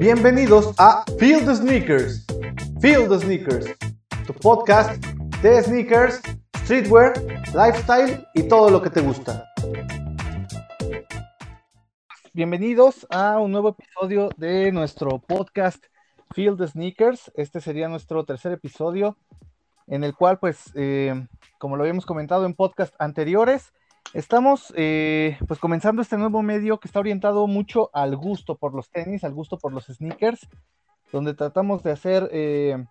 [0.00, 2.24] Bienvenidos a Feel the Sneakers.
[2.80, 3.66] Feel the Sneakers,
[4.26, 4.96] tu podcast
[5.42, 6.22] de sneakers,
[6.64, 7.12] streetwear,
[7.54, 9.44] lifestyle y todo lo que te gusta.
[12.32, 15.84] Bienvenidos a un nuevo episodio de nuestro podcast
[16.30, 17.30] Feel the Sneakers.
[17.34, 19.18] Este sería nuestro tercer episodio
[19.86, 21.26] en el cual, pues, eh,
[21.58, 23.74] como lo habíamos comentado en podcast anteriores,
[24.12, 28.90] Estamos eh, pues comenzando este nuevo medio que está orientado mucho al gusto por los
[28.90, 30.48] tenis, al gusto por los sneakers,
[31.12, 32.84] donde tratamos de hacer eh,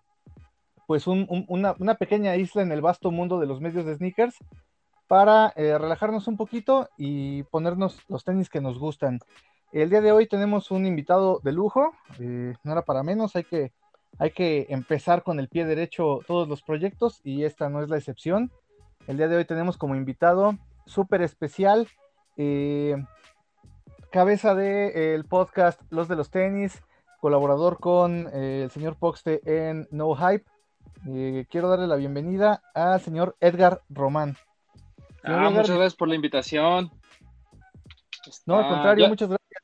[0.86, 4.34] pues una, pequeña isla en el vasto mundo de los medios de sneakers
[5.08, 9.18] para eh, relajarnos un poquito y ponernos los tenis que nos gustan.
[9.72, 13.72] El día de hoy tenemos un invitado de lujo, no era para menos, hay que,
[14.18, 17.98] hay que empezar con el pie derecho todos los proyectos y esta no es la
[17.98, 18.50] excepción.
[19.06, 20.56] El día de hoy tenemos como invitado
[20.90, 21.88] súper especial.
[22.36, 22.96] Eh,
[24.10, 26.82] cabeza del el podcast Los de los Tenis,
[27.20, 30.44] colaborador con eh, el señor Poxte en No Hype.
[31.08, 34.36] Eh, quiero darle la bienvenida al señor Edgar Román.
[35.22, 36.90] ah, muchas gracias por la invitación.
[38.46, 39.62] no, al contrario, muchas gracias.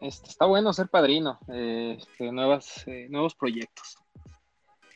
[0.00, 4.03] Este, está bueno ser padrino de nuevas, nuevos proyectos.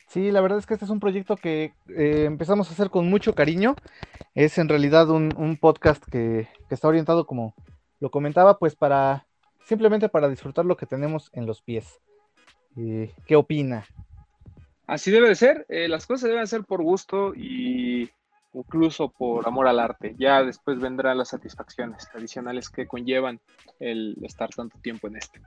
[0.09, 3.07] Sí, la verdad es que este es un proyecto que eh, empezamos a hacer con
[3.11, 3.75] mucho cariño.
[4.33, 7.53] Es en realidad un, podcast que, está orientado, como
[7.99, 9.27] lo comentaba, pues para
[9.65, 11.99] simplemente para disfrutar lo que tenemos en los pies.
[12.75, 13.85] Eh, ¿Qué opina?
[14.87, 15.67] Así debe de ser.
[15.69, 18.09] Eh, las cosas deben ser por gusto y
[18.53, 20.15] incluso por amor al arte.
[20.17, 23.39] Ya después vendrán las satisfacciones adicionales que conllevan
[23.79, 25.39] el estar tanto tiempo en este.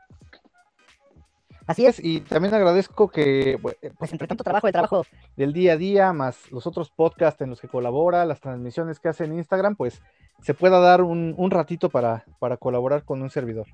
[1.67, 3.59] Así es, y también agradezco que,
[3.99, 5.05] pues entre tanto trabajo, el trabajo
[5.37, 9.09] del día a día, más los otros podcasts en los que colabora, las transmisiones que
[9.09, 10.03] hace en Instagram, pues
[10.43, 13.69] se pueda dar un, ratito para, para, colaborar con un servidor.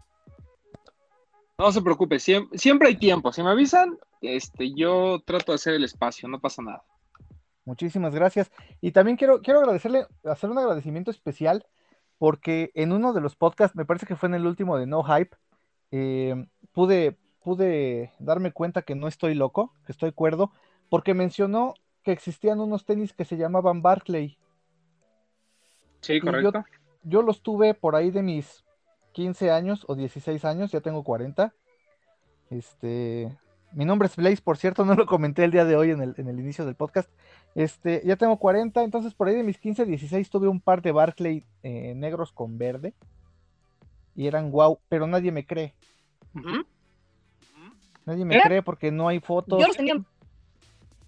[1.58, 3.32] No se preocupe, siempre, siempre, hay tiempo.
[3.32, 6.84] Si me avisan, este, yo trato de hacer el espacio, no pasa nada.
[7.64, 8.50] Muchísimas gracias.
[8.80, 11.66] Y también quiero, quiero agradecerle, hacer un agradecimiento especial,
[12.18, 15.02] porque en uno de los podcasts, me parece que fue en el último de No
[15.02, 15.36] Hype,
[15.90, 20.52] eh, pude, pude darme cuenta que no estoy loco, que estoy cuerdo,
[20.90, 21.72] porque mencionó
[22.02, 24.36] que existían unos tenis que se llamaban Barclay.
[26.02, 26.62] Sí, correcto.
[27.04, 28.66] Yo, los tuve por ahí de mis
[29.12, 31.54] 15 años o 16 años, ya tengo 40.
[32.50, 33.34] Este,
[33.72, 36.14] mi nombre es Blaze, por cierto, no lo comenté el día de hoy en el,
[36.18, 37.10] en el inicio del podcast.
[37.54, 40.92] Este, ya tengo 40, entonces por ahí de mis 15, 16 tuve un par de
[40.92, 42.92] Barclay eh, negros con verde.
[44.14, 45.72] Y eran guau, pero nadie me cree.
[48.08, 48.40] Nadie me ¿Eh?
[48.42, 49.60] cree porque no hay fotos.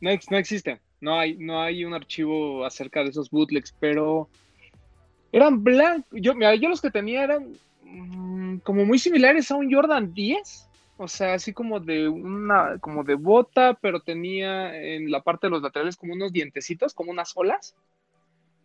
[0.00, 0.80] No, no existe.
[1.00, 4.28] No hay, no hay un archivo acerca de esos bootlegs, pero
[5.32, 6.10] eran blancos.
[6.12, 10.68] Yo, yo los que tenía eran mm, como muy similares a un Jordan 10.
[10.98, 15.52] O sea, así como de una, como de bota, pero tenía en la parte de
[15.52, 17.74] los laterales como unos dientecitos, como unas olas.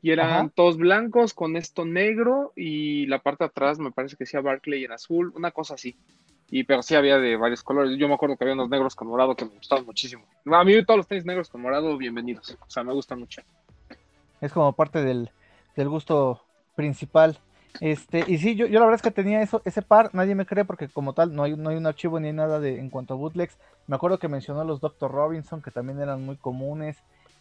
[0.01, 4.25] Y eran todos blancos con esto negro y la parte de atrás me parece que
[4.25, 5.95] decía Barclay en azul, una cosa así.
[6.49, 7.97] Y pero sí había de varios colores.
[7.97, 10.25] Yo me acuerdo que había unos negros con morado que me gustaban muchísimo.
[10.45, 12.57] A mí todos los tenis negros con morado, bienvenidos.
[12.61, 13.41] O sea, me gustan mucho.
[14.41, 15.31] Es como parte del,
[15.75, 16.41] gusto
[16.75, 17.39] principal.
[17.81, 20.45] Este, y sí, yo, yo, la verdad es que tenía eso, ese par, nadie me
[20.45, 23.15] cree porque como tal no hay, no hay un archivo ni nada de en cuanto
[23.15, 23.57] a bootlegs.
[23.87, 25.11] Me acuerdo que mencionó los Dr.
[25.11, 26.97] Robinson, que también eran muy comunes.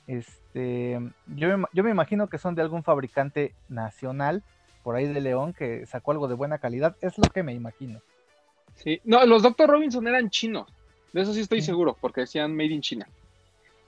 [0.07, 4.43] Este, yo me, yo me imagino que son de algún fabricante nacional,
[4.83, 6.97] por ahí de León, que sacó algo de buena calidad.
[7.01, 8.01] Es lo que me imagino.
[8.77, 9.69] Sí, no, los Dr.
[9.69, 10.73] Robinson eran chinos.
[11.13, 13.09] De eso sí estoy seguro, porque decían Made in China.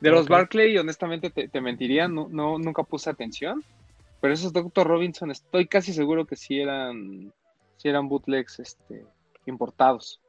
[0.00, 3.64] De los Barclay, honestamente te, mentiría, no, no, nunca puse atención.
[4.20, 4.86] Pero esos Dr.
[4.86, 7.32] Robinson, estoy casi seguro que sí eran,
[7.76, 9.04] sí eran bootlegs este,
[9.46, 10.20] importados.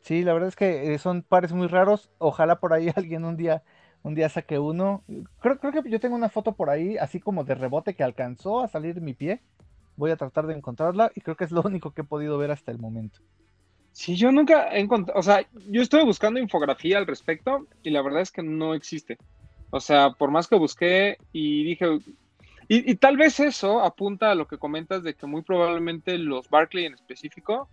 [0.00, 2.10] Sí, la verdad es que eh, son pares muy raros.
[2.18, 3.62] Ojalá por ahí alguien un día,
[4.02, 5.02] un día saque uno.
[5.40, 8.60] Creo, creo que yo tengo una foto por ahí, así como de rebote que alcanzó
[8.60, 9.40] a salir mi pie.
[9.96, 12.50] Voy a tratar de encontrarla y creo que es lo único que he podido ver
[12.50, 13.20] hasta el momento.
[13.92, 18.02] Sí, yo nunca he encontrado, o sea, yo estuve buscando infografía al respecto y la
[18.02, 19.16] verdad es que no existe.
[19.70, 21.98] O sea, por más que busqué y dije,
[22.68, 26.86] y, tal vez eso apunta a lo que comentas de que muy probablemente los Barclay
[26.86, 27.68] en específico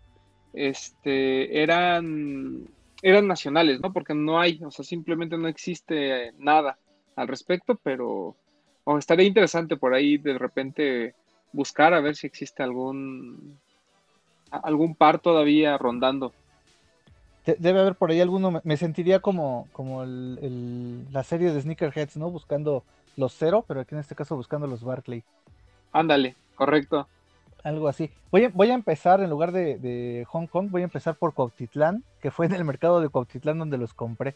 [0.54, 2.68] este, eran,
[3.02, 3.92] eran nacionales, ¿no?
[3.92, 6.78] Porque no hay, o sea, simplemente no existe nada
[7.16, 8.36] al respecto, pero
[9.00, 11.16] estaría interesante por ahí de repente
[11.54, 13.58] buscar a ver si existe algún
[14.52, 16.32] algún par todavía rondando.
[17.46, 22.30] Debe haber por ahí alguno, me sentiría como, como la serie de Sneakerheads, ¿no?
[22.30, 22.84] Buscando
[23.18, 25.24] los cero, pero aquí en este caso buscando los Barclay.
[25.92, 27.08] Ándale, correcto.
[27.64, 28.10] Algo así.
[28.32, 32.04] Voy a, voy a empezar, en lugar de, Hong Kong, voy a empezar por Cuautitlán,
[32.22, 34.36] que fue en el mercado de Cuautitlán donde los compré.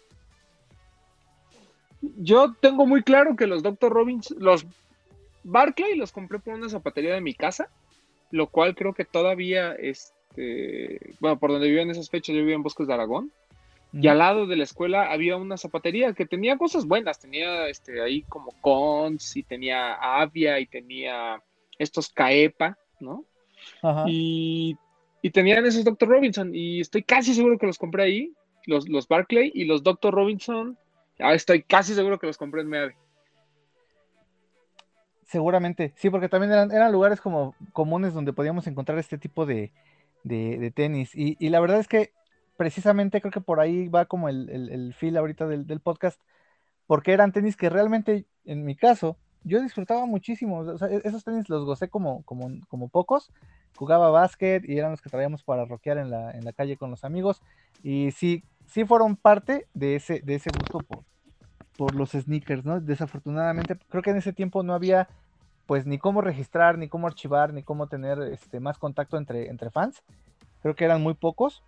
[2.02, 3.92] Yo tengo muy claro que los Dr.
[3.92, 4.66] Robbins, los
[5.48, 7.70] Barclay los compré por una zapatería de mi casa,
[8.32, 12.56] lo cual creo que todavía, este, bueno, por donde vivía en esas fechas, yo vivía
[12.56, 13.32] en Bosques de Aragón,
[13.94, 18.02] y al lado de la escuela había una zapatería que tenía cosas buenas, tenía este,
[18.02, 21.42] ahí como Cons, y tenía Avia, y tenía
[21.80, 23.24] estos Caepa, ¿no?
[24.06, 24.78] Y,
[25.34, 26.08] tenían esos Dr.
[26.08, 28.32] Robinson y estoy casi seguro que los compré ahí,
[28.66, 30.14] los, los Barclay y los Dr.
[30.14, 30.78] Robinson,
[31.20, 32.96] ah, estoy casi seguro que los compré en Meave.
[35.28, 39.74] Seguramente, sí, porque también eran, eran lugares como comunes donde podíamos encontrar este tipo de,
[40.74, 41.12] tenis.
[41.14, 42.14] Y, la verdad es que
[42.56, 46.22] precisamente creo que por ahí va como el, el, feel ahorita del, podcast,
[46.88, 50.64] porque eran tenis que realmente, en mi caso, yo disfrutaba muchísimo.
[50.64, 52.24] E-, esos tenis los gocé como,
[52.90, 53.30] pocos.
[53.76, 56.90] Jugaba básquet y eran los que traíamos para rockear en la, en la calle con
[56.90, 57.42] los amigos.
[57.84, 60.80] Y sí, sí fueron parte de ese, de ese gusto
[61.78, 62.80] por los sneakers, ¿no?
[62.82, 65.08] Desafortunadamente, creo que en ese tiempo no había
[65.68, 69.70] pues ni cómo registrar, ni cómo archivar, ni cómo tener este, más contacto entre, entre
[69.70, 70.02] fans.
[70.62, 71.62] Creo que eran muy pocos.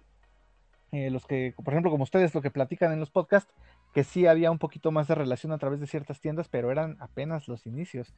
[0.91, 3.53] Eh, los que, por ejemplo, como ustedes, lo que platican en los podcasts,
[3.93, 6.97] que sí había un poquito más de relación a través de ciertas tiendas, pero eran
[6.99, 8.13] apenas los inicios.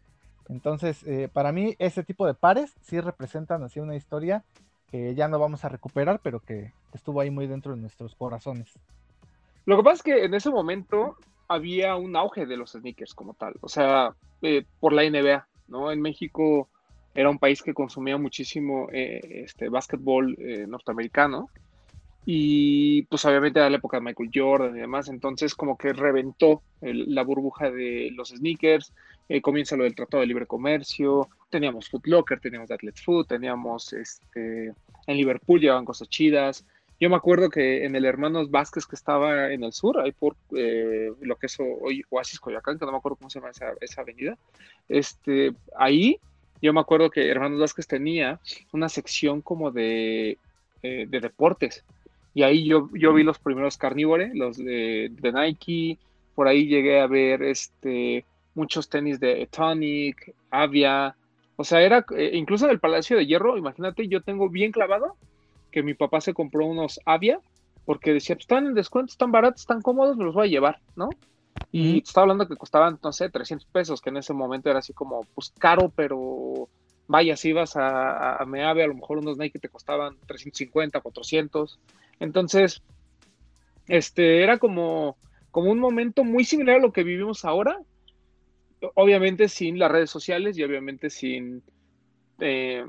[0.47, 4.43] Entonces, eh, para mí, ese tipo de pares sí representan así una historia
[4.89, 8.71] que ya no vamos a recuperar, pero que estuvo ahí muy dentro de nuestros corazones.
[9.65, 11.17] Lo que pasa es que en ese momento
[11.53, 15.91] había un auge de los sneakers como tal, o sea, eh, por la NBA, ¿no?
[15.91, 16.69] En México
[17.13, 20.37] era un país que consumía muchísimo eh, este básquetbol
[20.67, 21.49] norteamericano
[22.25, 26.61] y pues obviamente era la época de Michael Jordan y demás, entonces como que reventó
[26.81, 28.93] la burbuja de los sneakers,
[29.27, 33.93] eh, comienza lo del Tratado de Libre Comercio, teníamos Foot Locker, teníamos Athlete's Foot, teníamos
[33.93, 34.73] este,
[35.07, 36.65] en Liverpool llevaban cosas chidas.
[37.01, 40.35] Yo me acuerdo que en el Hermanos Vázquez que estaba en el sur, ahí por
[40.55, 43.51] eh, lo que es hoy Oasis Coyacán, que no me acuerdo cómo se llama
[43.81, 44.37] esa, avenida,
[44.87, 46.19] este, ahí
[46.61, 48.39] yo me acuerdo que Hermanos Vázquez tenía
[48.71, 50.37] una sección como de,
[50.83, 51.83] eh, de deportes.
[52.35, 55.97] Y ahí yo, yo vi los primeros carnívores, los de, Nike,
[56.35, 61.15] por ahí llegué a ver este, muchos tenis de Tonic, Avia,
[61.55, 65.17] o sea, era eh, incluso en el Palacio de Hierro, imagínate, yo tengo bien clavado
[65.71, 67.39] que mi papá se compró unos Avia
[67.85, 70.81] porque decía, pues están en descuento, están baratos, están cómodos, me los voy a llevar,
[70.95, 71.17] ¿no?
[71.71, 74.93] Y estaba hablando que costaban, no sé, 300 pesos, que en ese momento era así
[74.93, 76.69] como, pues caro, pero
[77.07, 81.79] vaya, si ibas a, a, Meave, a lo mejor unos Nike te costaban 350, 400.
[82.19, 82.83] Entonces,
[83.87, 85.17] este era como,
[85.49, 87.79] como un momento muy similar a lo que vivimos ahora,
[88.95, 91.63] obviamente sin las redes sociales y obviamente sin,
[92.39, 92.85] eh,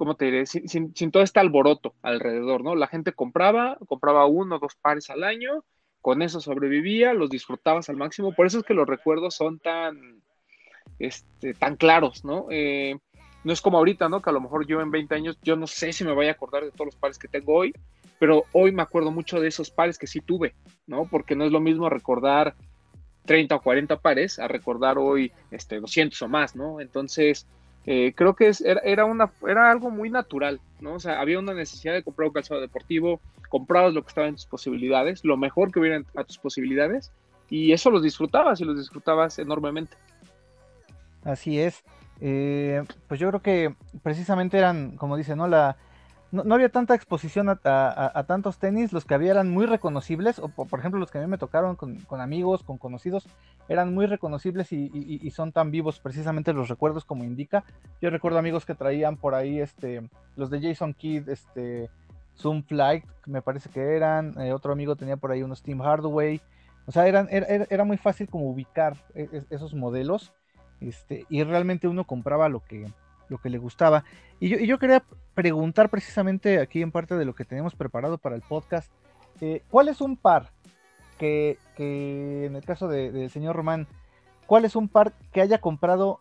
[0.00, 0.46] ¿cómo te diré?
[0.46, 2.74] Sin, todo este alboroto alrededor, ¿no?
[2.74, 5.62] La gente compraba, compraba uno o dos pares al año,
[6.00, 10.22] con eso sobrevivía, los disfrutabas al máximo, por eso es que los recuerdos son tan,
[10.98, 12.46] este, tan claros, ¿no?
[12.48, 12.96] Eh,
[13.44, 14.22] no es como ahorita, ¿no?
[14.22, 16.32] Que a lo mejor yo en 20 años, yo no sé si me voy a
[16.32, 17.74] acordar de todos los pares que tengo hoy,
[18.18, 20.54] pero hoy me acuerdo mucho de esos pares que sí tuve,
[20.86, 21.04] ¿no?
[21.04, 22.54] Porque no es lo mismo recordar
[23.26, 26.80] 30 o 40 pares a recordar hoy este, 200 o más, ¿no?
[26.80, 27.46] Entonces,
[27.86, 30.94] eh, creo que es, era, una, era algo muy natural, ¿no?
[30.94, 34.34] O sea, había una necesidad de comprar un calzado deportivo, comprabas lo que estaba en
[34.34, 37.12] tus posibilidades, lo mejor que hubiera a tus posibilidades,
[37.48, 39.96] y eso los disfrutabas y los disfrutabas enormemente.
[41.24, 41.82] Así es.
[42.20, 45.48] Eh, pues yo creo que precisamente eran, como dice, ¿no?
[45.48, 45.76] La,
[46.32, 50.78] no, había tanta exposición a, tantos tenis, los que había eran muy reconocibles, o por
[50.78, 53.26] ejemplo los que a mí me tocaron con, amigos, con conocidos,
[53.68, 57.64] eran muy reconocibles y, son tan vivos precisamente los recuerdos como indica.
[58.00, 61.90] Yo recuerdo amigos que traían por ahí este, los de Jason Kidd, este,
[62.36, 66.40] Zoom Flight, me parece que eran, eh, otro amigo tenía por ahí unos Team Hardaway,
[66.86, 70.32] o sea, eran, era, muy fácil como ubicar e, esos modelos,
[70.80, 72.86] este, y realmente uno compraba lo que,
[73.30, 74.04] lo que le gustaba.
[74.38, 75.02] Y yo, yo, quería
[75.34, 78.90] preguntar precisamente aquí en parte de lo que tenemos preparado para el podcast,
[79.40, 80.50] eh, ¿cuál es un par
[81.18, 83.86] que, que en el caso del señor Román,
[84.46, 86.18] cuál es un par que haya comprado,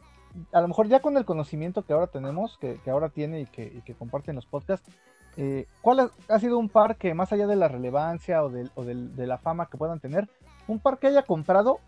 [0.51, 3.63] a lo mejor ya con el conocimiento que ahora tenemos, que, ahora tiene y que,
[3.63, 4.89] y que comparte en los podcasts,
[5.37, 8.83] eh, ¿cuál ha, sido un par que más allá de la relevancia o, de, o
[8.83, 10.29] de la fama que puedan tener,
[10.67, 11.79] un par que haya comprado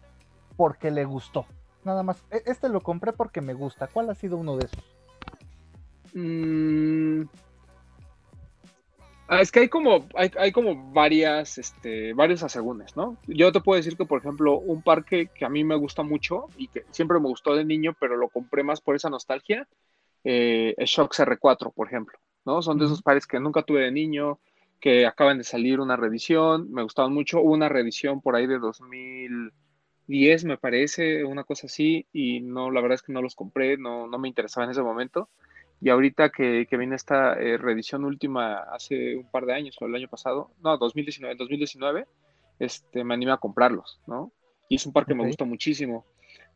[0.56, 1.46] porque le gustó?
[1.84, 3.88] Nada más, e, este lo compré porque me gusta.
[3.88, 4.84] ¿Cuál ha sido uno de esos?
[6.14, 7.24] Mm.
[9.34, 13.16] Ah, es que hay como, hay, como varias, este, varios asegúnes, ¿no?
[13.28, 16.48] Yo te puedo decir que, por ejemplo, un parque que a mí me gusta mucho
[16.58, 19.70] y que siempre me gustó de niño, pero lo compré más por esa nostalgia,
[20.26, 22.62] eh, Shocks R4, por ejemplo, ¿no?
[22.62, 24.40] Son de esos pares que nunca tuve de niño,
[24.82, 30.44] que acaban de salir una reedición, me gustaban mucho, una reedición por ahí de 2010
[30.44, 34.08] me parece, una cosa así, y no, la verdad es que no los compré, no,
[34.08, 35.30] no me interesaba en ese momento.
[35.82, 39.86] Y ahorita que, que viene esta eh, reedición última hace un par de años, o
[39.86, 42.06] el año pasado, no, 2019, 2019,
[42.60, 44.32] este, me animé a comprarlos, ¿no?
[44.70, 46.06] Y es un par que me gusta muchísimo.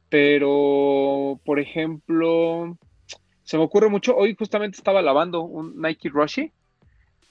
[0.10, 2.78] Pero, por ejemplo,
[3.44, 6.52] se me ocurre mucho, hoy justamente estaba lavando un Nike Rushi,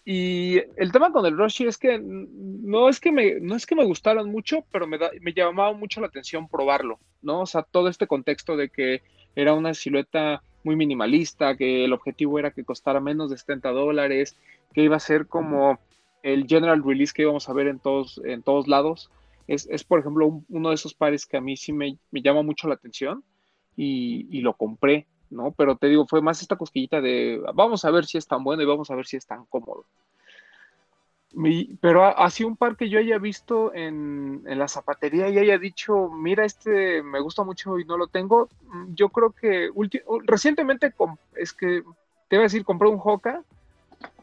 [0.04, 3.74] y el tema con el Roshi es que no es que me, no es que
[3.74, 7.40] me gustaron mucho, pero me, me llamaba mucho la atención probarlo, ¿no?
[7.40, 9.02] O sea, todo este contexto de que
[9.34, 14.36] era una silueta muy minimalista, que el objetivo era que costara menos de 70 dólares,
[14.72, 15.78] que iba a ser como
[16.22, 19.10] el general release que íbamos a ver en todos, en todos lados.
[19.46, 22.42] Es, es por ejemplo, uno de esos pares que a mí sí me, me llama
[22.42, 23.22] mucho la atención
[23.76, 25.06] y, y, lo compré.
[25.30, 25.52] ¿no?
[25.52, 28.62] Pero te digo, fue más esta cosquillita de vamos a ver si es tan bueno
[28.62, 29.84] y vamos a ver si es tan cómodo.
[31.80, 36.44] Pero así un par que yo haya visto en, la zapatería y haya dicho, mira,
[36.44, 39.70] este me gusta mucho y no lo tengo, mm, yo creo que
[40.26, 40.92] recientemente
[41.36, 41.82] es que
[42.28, 43.42] te iba a decir, compré un Hoka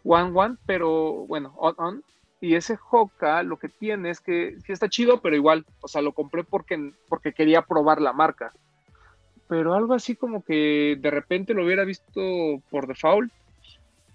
[0.04, 2.04] One One, pero bueno, on, on,
[2.40, 6.02] y ese Hoka lo que tiene es que sí está chido, pero igual, o sea,
[6.02, 8.52] lo compré porque, porque quería probar la marca
[9.52, 12.22] pero algo así como que de repente lo hubiera visto
[12.70, 13.34] por default.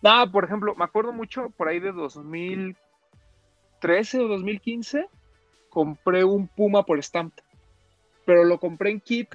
[0.02, 1.92] Ah, por ejemplo, me acuerdo mucho por ahí de
[3.80, 5.08] 2013 o 2015,
[5.68, 7.34] compré un Puma por Stamp,
[8.24, 9.28] pero lo compré en kit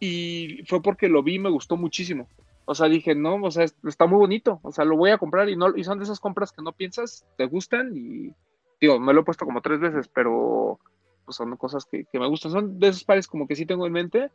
[0.00, 2.28] y fue porque lo vi y me gustó muchísimo.
[2.66, 5.48] O sea, dije, no, o sea, está muy bonito, o sea, lo voy a comprar
[5.50, 8.32] y, no, y son de esas compras que no piensas, te gustan y,
[8.80, 10.78] digo, me lo he puesto como tres veces, pero
[11.24, 12.52] pues, son cosas que, que me gustan.
[12.52, 14.30] Son de esos pares como que sí tengo en mente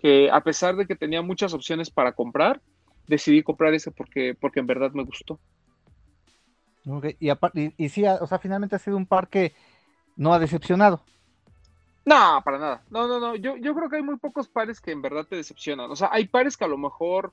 [0.00, 2.60] que a pesar de que tenía muchas opciones para comprar,
[3.06, 5.38] decidí comprar ese porque, porque en verdad me gustó.
[6.84, 9.54] Y, y, sí, o sea, finalmente ha sido un par que
[10.16, 11.02] no ha decepcionado.
[12.04, 12.82] No, para nada.
[12.90, 13.36] No, no, no.
[13.36, 15.90] Yo, yo creo que hay muy pocos pares que en verdad te decepcionan.
[15.90, 17.32] O sea, hay pares que a lo mejor.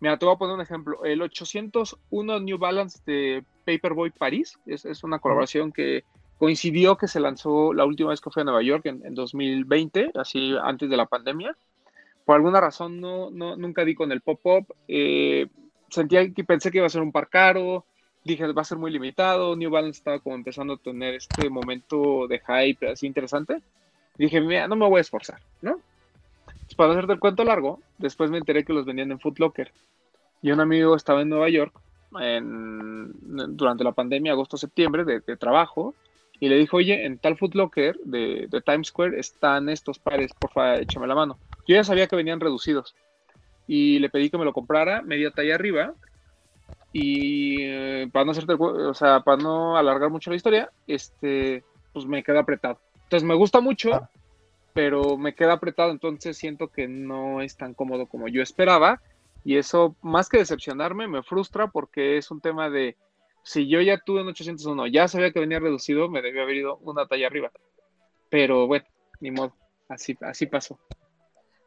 [0.00, 1.04] Mira, te voy a poner un ejemplo.
[1.04, 6.04] El 801 New Balance de Paperboy Paris es, es una colaboración que
[6.38, 10.12] coincidió que se lanzó la última vez que fue a Nueva York en, en 2020,
[10.14, 11.56] así antes de la pandemia
[12.28, 14.76] por alguna razón no, no nunca di con el pop-up.
[14.86, 15.46] Eh,
[15.88, 17.86] sentía que pensé que iba a ser un par caro.
[18.24, 19.56] Dije, va a ser muy limitado.
[19.56, 23.62] New Balance estaba como empezando a tener este momento de hype así interesante.
[24.16, 25.80] dije, mira, no me voy a esforzar, ¿no?
[26.78, 29.72] para hacerte el cuento largo, después me enteré que los vendían en Foot Locker.
[30.42, 31.74] Y un amigo estaba en Nueva York
[32.20, 33.12] en,
[33.56, 35.96] durante la pandemia, agosto-septiembre, de, trabajo,
[36.38, 40.32] y le dijo, oye, en tal Foot Locker de, de Times Square están estos pares,
[40.34, 41.36] porfa, échame la mano.
[41.66, 42.94] Yo ya sabía que venían reducidos
[43.66, 45.94] y le pedí que me lo comprara media talla arriba
[47.00, 51.62] y eh, para no hacerte, o sea, para no alargar mucho la historia, este,
[51.92, 52.80] pues me queda apretado.
[53.04, 54.10] Entonces me gusta mucho, ah.
[54.74, 59.00] pero me queda apretado, entonces siento que no es tan cómodo como yo esperaba
[59.44, 62.96] y eso más que decepcionarme me frustra porque es un tema de
[63.44, 66.76] si yo ya tuve un 801, ya sabía que venía reducido, me debió haber ido
[66.78, 67.50] una talla arriba.
[68.28, 68.84] Pero bueno,
[69.20, 69.54] ni modo,
[69.88, 70.78] así, así pasó.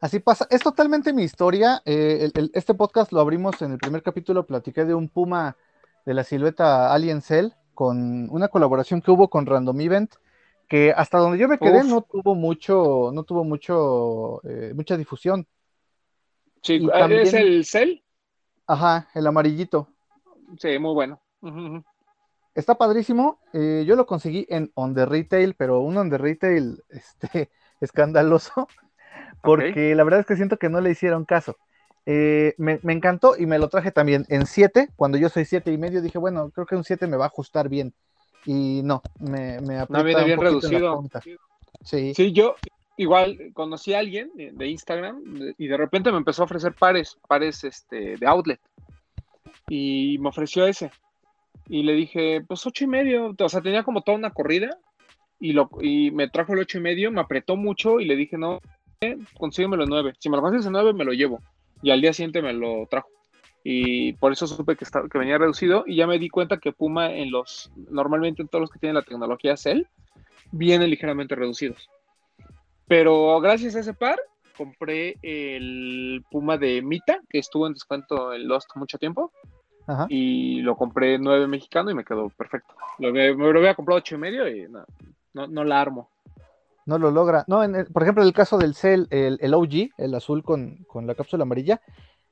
[0.02, 1.80] Así pasa, es totalmente mi historia.
[1.84, 5.56] Eh, este podcast lo abrimos en el primer capítulo, platiqué de un Puma
[6.04, 10.14] de la silueta Alien Cell con una colaboración que hubo con Random Event,
[10.68, 15.46] que hasta donde yo me quedé no tuvo mucho, no tuvo mucho, eh, mucha difusión.
[16.62, 18.00] Sí, ¿es el Cell?
[18.66, 19.86] Ajá, el amarillito.
[20.58, 21.22] Sí, muy bueno.
[22.56, 23.38] Está padrísimo.
[23.52, 28.66] Eh, yo lo conseguí en On the Retail, pero un On the Retail este, escandaloso
[29.42, 31.56] porque la verdad es que siento que no le hicieron caso.
[32.04, 35.78] Eh, me, encantó y me lo traje también en 7, cuando yo soy 7 y
[35.78, 37.92] medio, dije, bueno, creo que un 7 me va a ajustar bien.
[38.44, 41.04] Y no, me, me No viene bien reducido.
[41.84, 42.12] Sí.
[42.14, 42.56] sí, yo
[42.96, 45.22] igual conocí a alguien de, Instagram
[45.58, 48.60] y de repente me empezó a ofrecer pares, pares este, de outlet.
[49.68, 50.90] Y me ofreció ese.
[51.68, 54.76] Y le dije, pues ocho y medio, o sea, tenía como toda una corrida
[55.38, 58.36] y, lo, y me trajo el ocho y medio, me apretó mucho y le dije,
[58.36, 58.60] no,
[59.38, 60.14] consígueme el 9.
[60.18, 61.40] Si me lo consigues el 9, me lo llevo.
[61.82, 63.08] Y al día siguiente me lo trajo.
[63.64, 65.84] Y por eso supe que, que venía reducido.
[65.86, 68.96] Y ya me di cuenta que Puma, en los normalmente en todos los que tienen
[68.96, 69.86] la tecnología Cell,
[70.50, 71.88] vienen ligeramente reducidos.
[72.86, 74.18] Pero gracias a ese par,
[74.56, 79.32] compré el Puma de Mita, que estuvo en descuento en Lost mucho tiempo.
[80.08, 82.74] Y lo compré 9 mexicano y me quedó perfecto.
[82.98, 84.84] Lo, me, lo había comprado 8 y medio y no,
[85.34, 86.08] no, no la armo
[86.86, 87.44] no lo logra.
[87.46, 87.62] No,
[87.92, 91.42] por ejemplo, en el caso del Cell, el, el OG, el azul con, la cápsula
[91.42, 91.80] amarilla,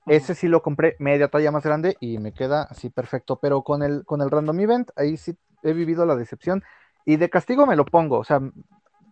[0.06, 3.38] Ese sí lo compré media talla más grande y me queda así perfecto.
[3.40, 6.62] Pero con el, con el Random Event, ahí sí he vivido la decepción.
[7.06, 8.40] Y de castigo me lo pongo, o sea,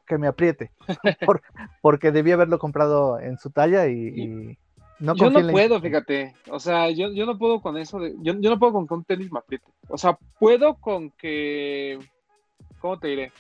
[0.07, 0.73] que me apriete.
[1.83, 4.57] porque debí haberlo comprado en su talla y,
[5.01, 6.35] no Yo no puedo, fíjate.
[6.51, 8.01] O sea, yo, no puedo con eso.
[8.01, 9.67] De, yo, no puedo con que un tenis me apriete.
[9.89, 11.99] O sea, puedo con que.
[12.81, 13.33] ¿Cómo te diré?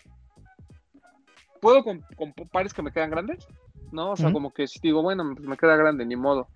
[1.60, 2.04] Puedo con,
[2.50, 3.46] pares que me quedan grandes,
[3.92, 4.12] ¿no?
[4.12, 6.48] O sea, como que si digo, bueno, pues me queda grande, ni modo.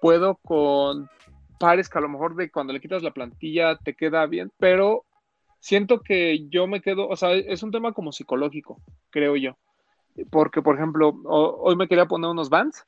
[0.00, 1.08] Puedo con
[1.58, 5.04] pares que a lo mejor de cuando le quitas la plantilla te queda bien, pero
[5.60, 9.56] siento que yo me quedo, o sea, es un tema como psicológico, creo yo.
[10.30, 12.84] Porque, por ejemplo, hoy me quería poner unos bands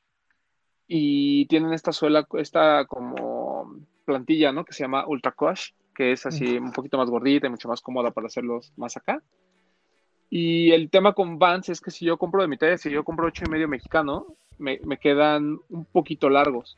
[0.87, 3.75] y tienen esta suela, esta como
[4.05, 4.65] plantilla, ¿no?
[4.65, 7.81] Que se llama Ultra Coach, que es así un poquito más gordita y mucho más
[7.81, 9.21] cómoda para hacerlos más acá.
[10.33, 13.03] Y el tema con Vans es que si yo compro de mi talla, si yo
[13.03, 16.77] compro ocho y medio mexicano, me, me, quedan un poquito largos.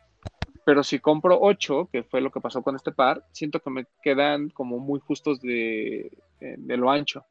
[0.66, 3.86] Pero si compro 8, que fue lo que pasó con este par, siento que me
[4.02, 7.26] quedan como muy justos de, de lo ancho.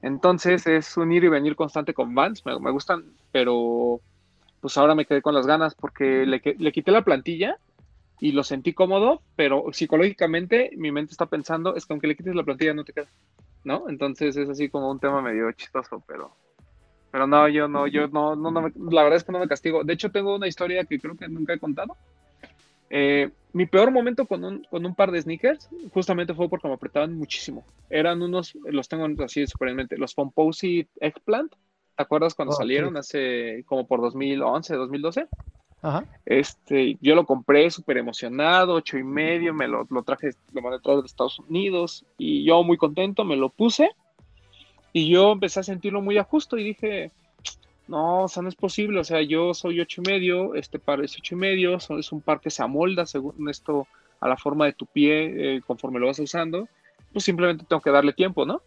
[0.00, 4.00] Entonces es un ir y venir constante con Vans, me, me, gustan, pero
[4.60, 7.58] pues ahora me quedé con las ganas porque le, le quité la plantilla
[8.20, 12.36] y lo sentí cómodo, pero psicológicamente mi mente está pensando, es que aunque le quites
[12.36, 13.08] la plantilla no te queda,
[13.64, 13.88] ¿no?
[13.88, 16.32] Entonces es así como un tema medio chistoso, pero...
[17.10, 19.82] Pero no, yo no, yo no, no, no la verdad es que no me castigo.
[19.82, 21.96] De hecho, tengo una historia que creo que nunca he contado,
[22.90, 26.74] eh, mi peor momento con un, con un, par de sneakers justamente fue porque me
[26.74, 27.64] apretaban muchísimo.
[27.90, 31.52] Eran unos, los tengo así supermente, los Pomposite Eggplant.
[31.52, 35.26] ¿Te acuerdas cuando oh, salieron hace como por 2011, 2012?
[35.80, 36.04] Ajá.
[36.26, 40.78] Este, yo lo compré súper emocionado, ocho y medio, me lo, lo traje, lo mandé
[40.84, 43.90] a de Estados Unidos y yo muy contento, me lo puse
[44.92, 47.12] y yo empecé a sentirlo muy a justo y dije,
[47.86, 51.02] no, o sea, no es posible, o sea, yo soy ocho y medio, este par
[51.02, 53.86] es ocho y medio, es un par que se amolda según esto
[54.20, 56.68] a la forma de tu pie eh, conforme lo vas usando,
[57.12, 58.60] pues simplemente tengo que darle tiempo, ¿no?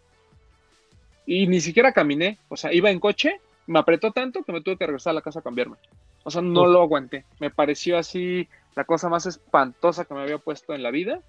[1.25, 4.77] Y ni siquiera caminé, o sea, iba en coche, me apretó tanto que me tuve
[4.77, 5.77] que regresar a la casa a cambiarme.
[6.24, 7.25] O sea, no lo aguanté.
[7.40, 11.22] Me pareció así la cosa más espantosa que me había puesto en la vida.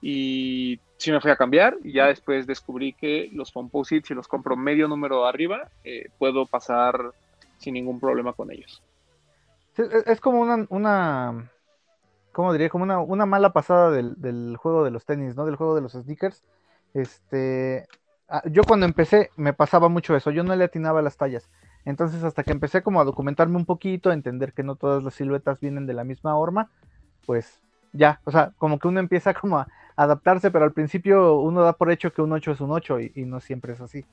[0.00, 4.26] Y sí me fui a cambiar y ya después descubrí que los composites, si los
[4.26, 7.12] compro medio número arriba, eh, puedo pasar
[7.58, 8.82] sin ningún problema con ellos.
[9.76, 11.50] es, como una, una,
[12.32, 12.68] ¿cómo diría?
[12.68, 15.46] Como una, mala pasada del, juego de los tenis, ¿no?
[15.46, 16.42] Del juego de los sneakers.
[16.94, 17.86] Este,
[18.28, 21.48] ah, yo cuando empecé me pasaba mucho eso, yo no le atinaba las tallas.
[21.84, 25.14] Entonces hasta que empecé como a documentarme un poquito, a entender que no todas las
[25.14, 26.70] siluetas vienen de la misma horma,
[27.26, 27.60] pues
[27.92, 31.74] ya, o sea, como que uno empieza como a adaptarse, pero al principio uno da
[31.74, 34.04] por hecho que un 8 es un 8 y no siempre es así.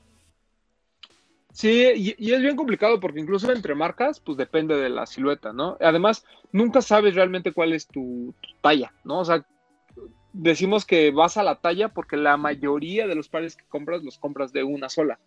[1.51, 5.77] Sí, y, es bien complicado porque incluso entre marcas, pues depende de la silueta, ¿no?
[5.81, 9.19] Además, nunca sabes realmente cuál es tu, talla, ¿no?
[9.19, 9.45] O sea,
[10.31, 14.19] decimos que vas a la talla porque la mayoría de los pares que compras los
[14.19, 15.19] compras de una sola.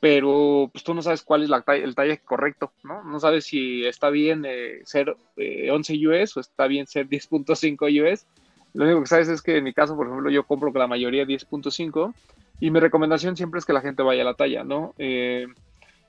[0.00, 3.02] Pero pues tú no sabes cuál es la el talle correcto, ¿no?
[3.02, 8.12] No sabes si está bien eh, ser 11 eh, US o está bien ser 10.5
[8.12, 8.26] US.
[8.74, 10.86] Lo único que sabes es que en mi caso, por ejemplo, yo compro que la
[10.86, 12.12] mayoría 10.5
[12.60, 14.94] y mi recomendación siempre es que la gente vaya a la talla, ¿no?
[14.98, 15.46] Eh,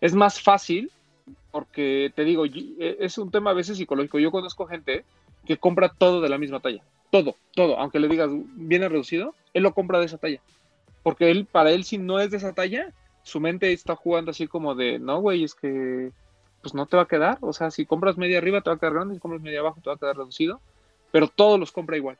[0.02, 0.91] es más fácil
[1.52, 4.19] porque te digo, e, es un tema a veces psicológico.
[4.19, 5.06] Yo conozco gente
[5.45, 6.84] que compra todo de la misma talla.
[7.10, 7.80] Todo, todo.
[7.80, 10.41] Aunque le digas viene reducido, él lo compra de esa talla.
[11.04, 12.93] Porque él, para él, si no es de esa talla,
[13.27, 16.11] su mente está jugando así como de, no, güey, es que
[16.61, 17.37] pues no te va a quedar.
[17.41, 19.81] O sea, si compras media arriba te va a quedar grande, si compras media abajo
[19.81, 20.61] te va a quedar reducido.
[21.11, 22.17] Pero todos los compra igual.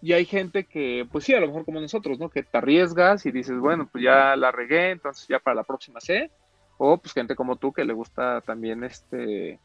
[0.00, 2.28] Y hay gente que, pues sí, a lo mejor como nosotros, ¿no?
[2.28, 6.00] Que te arriesgas y dices, bueno, pues ya la regué, entonces ya para la próxima
[6.00, 6.30] sé.
[6.76, 9.60] O pues gente como tú que le gusta también este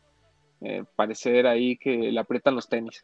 [0.61, 3.03] eh, parecer ahí que le aprietan los tenis.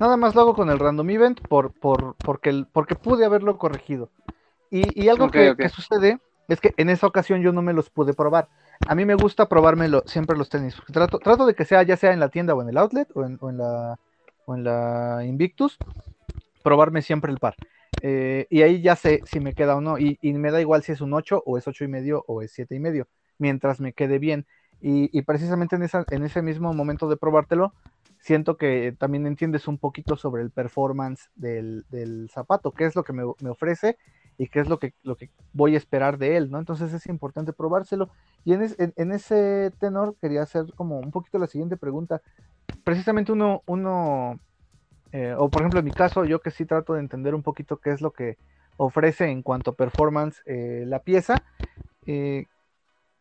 [0.00, 4.10] Nada más lo hago con el random event por, por, porque, porque pude haberlo corregido.
[4.70, 8.48] Y, algo que, sucede es que en esa ocasión yo no me los pude probar.
[8.86, 10.76] A mí me gusta probármelo siempre los tenis.
[10.92, 13.24] Trato, trato de que sea ya sea en la tienda o en el outlet o
[13.24, 13.98] en, la,
[14.46, 15.78] o en la Invictus
[16.62, 17.54] probarme siempre el par.
[18.02, 19.98] Eh, y ahí ya sé si me queda o no.
[19.98, 22.52] Y, me da igual si es un 8 o es 8 y medio o es
[22.52, 23.06] 7 y medio,
[23.38, 24.46] mientras me quede bien.
[24.80, 27.72] Y, precisamente en, esa, en ese mismo momento de probártelo,
[28.18, 31.84] siento que también entiendes un poquito sobre el performance del,
[32.30, 33.96] zapato, qué es lo que me, ofrece
[34.38, 36.58] y qué es lo que, lo que voy a esperar de él, ¿no?
[36.58, 38.10] Entonces es importante probárselo.
[38.44, 42.20] Y en, ese tenor quería hacer como un poquito la siguiente pregunta.
[42.82, 44.38] Precisamente uno, uno
[45.12, 47.76] eh, o por ejemplo en mi caso, yo que sí trato de entender un poquito
[47.76, 48.36] qué es lo que
[48.76, 51.44] ofrece en cuanto a performance eh, la pieza.
[52.06, 52.46] Eh,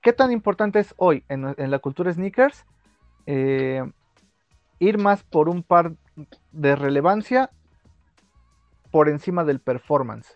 [0.01, 2.65] ¿Qué tan importante es hoy en, la cultura sneakers
[3.25, 5.93] ir más por un par
[6.51, 7.51] de relevancia
[8.91, 10.35] por encima del performance?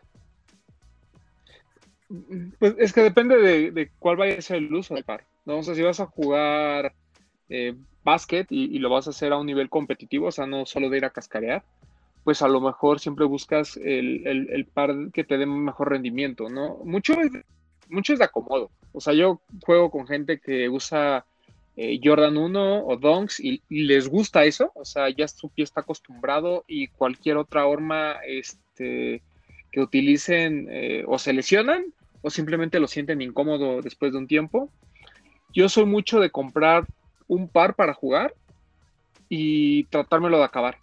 [2.60, 3.38] Pues es que depende
[3.72, 5.26] de, cuál vaya a ser el uso del par.
[5.46, 5.60] ¿no?
[5.60, 6.94] O sea, si vas a jugar
[7.50, 10.90] eh, básquet y, lo vas a hacer a un nivel competitivo, o sea, no solo
[10.90, 11.64] de ir a cascarear,
[12.24, 16.78] pues a lo mejor siempre buscas el, par que te dé mejor rendimiento, ¿no?
[16.84, 17.32] Mucho es,
[17.90, 18.70] mucho es de acomodo.
[18.94, 21.26] O sea, yo juego con gente que usa
[21.76, 25.82] eh, Jordan 1 o Donks y, les gusta eso, o sea, ya su pie está
[25.82, 29.22] acostumbrado y cualquier otra horma este,
[29.82, 31.86] utilicen eh, o se lesionan
[32.22, 34.70] o simplemente lo sienten incómodo después de un tiempo.
[35.54, 36.86] Yo soy mucho de comprar
[37.28, 38.34] un par para jugar
[39.30, 40.78] y tratármelo de acabar,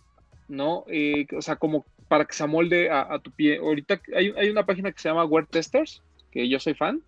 [0.49, 0.85] ¿no?
[0.89, 3.59] Eh, o sea, como para que se amolde a, tu pie.
[3.59, 7.03] Ahorita hay, hay, una página que se llama Wear Testers, que yo soy fan,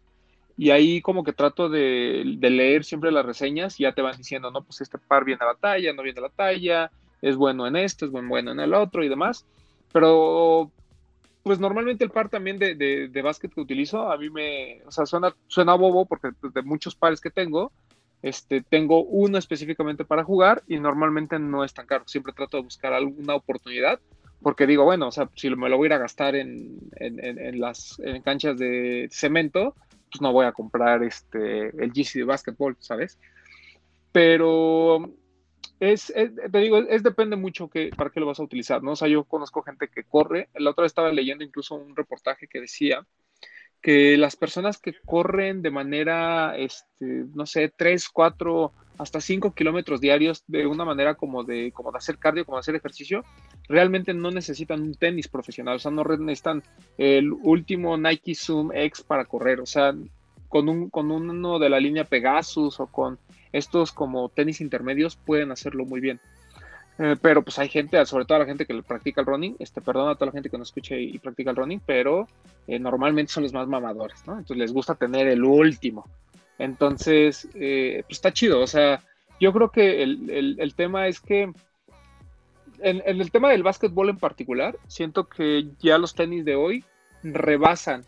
[0.59, 4.51] y ahí como que trato de, leer siempre las reseñas y ya te van diciendo,
[4.51, 7.67] no, pues este par viene a la talla, no viene a la talla, es bueno
[7.67, 9.45] en esto, es buen bueno en el otro y demás.
[9.93, 10.71] Pero
[11.47, 15.07] pues normalmente el par también de, de, básquet que utilizo, a mí me, o sea,
[15.07, 17.71] suena, suena bobo porque pues, de muchos pares que tengo,
[18.21, 22.03] este, tengo uno específicamente para jugar y normalmente no es tan caro.
[22.09, 24.01] Siempre trato de buscar alguna oportunidad
[24.43, 27.21] porque digo, bueno, o sea, si me lo voy a ir a gastar en, en,
[27.21, 29.77] en las canchas de cemento,
[30.11, 33.21] pues no voy a comprar este, el GC de básquetbol, ¿sabes?
[34.11, 35.13] Pero
[35.81, 38.93] es, te digo, es, depende mucho que, para qué lo vas a utilizar, ¿no?
[38.93, 42.49] O sea, yo conozco gente que corre, la otra vez estaba leyendo incluso un reportaje
[42.49, 43.07] que decía
[43.83, 50.01] que las personas que corren de manera, este, no sé, 3, 4, hasta 5 kilómetros
[50.01, 53.25] diarios de una manera como de, como de hacer cardio, como de hacer ejercicio,
[53.69, 56.63] realmente no necesitan un tenis profesional, o sea, no necesitan
[56.97, 59.95] el último Nike Zoom X para correr, o sea,
[60.49, 63.19] con, un, con uno de la línea Pegasus o con
[63.57, 66.21] estos como tenis intermedios pueden hacerlo muy bien.
[66.99, 70.13] Eh, pero pues hay gente, sobre todo la gente que practica el running, este, perdona
[70.13, 72.27] a toda la gente que no escuche y, practica el running, pero
[72.67, 74.33] eh, normalmente son los más mamadores, ¿no?
[74.33, 76.07] Entonces les gusta tener el último.
[76.59, 79.03] Entonces, eh, pues está chido, o sea,
[79.39, 81.53] yo creo que el, tema es que
[82.79, 86.83] en, el tema del básquetbol en particular, siento que ya los tenis de hoy
[87.23, 88.05] rebasan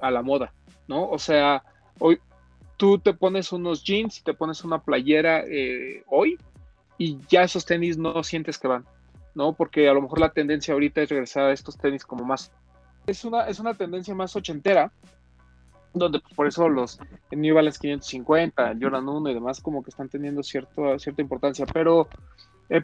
[0.00, 0.54] a la moda,
[0.88, 1.10] ¿no?
[1.10, 1.62] O sea,
[1.98, 2.18] hoy
[2.84, 5.42] tú te pones unos jeans y te pones una playera
[6.08, 6.36] hoy
[6.98, 8.84] y ya esos tenis no sientes que van,
[9.34, 9.54] ¿no?
[9.54, 12.52] Porque a lo mejor la tendencia ahorita es regresar a estos tenis como más...
[13.06, 14.92] Es una, es una tendencia más ochentera,
[15.94, 20.10] donde pues, por eso los New Balance 550, Jordan 1 y demás como que están
[20.10, 22.06] teniendo cierto, cierta importancia, pero
[22.68, 22.82] eh,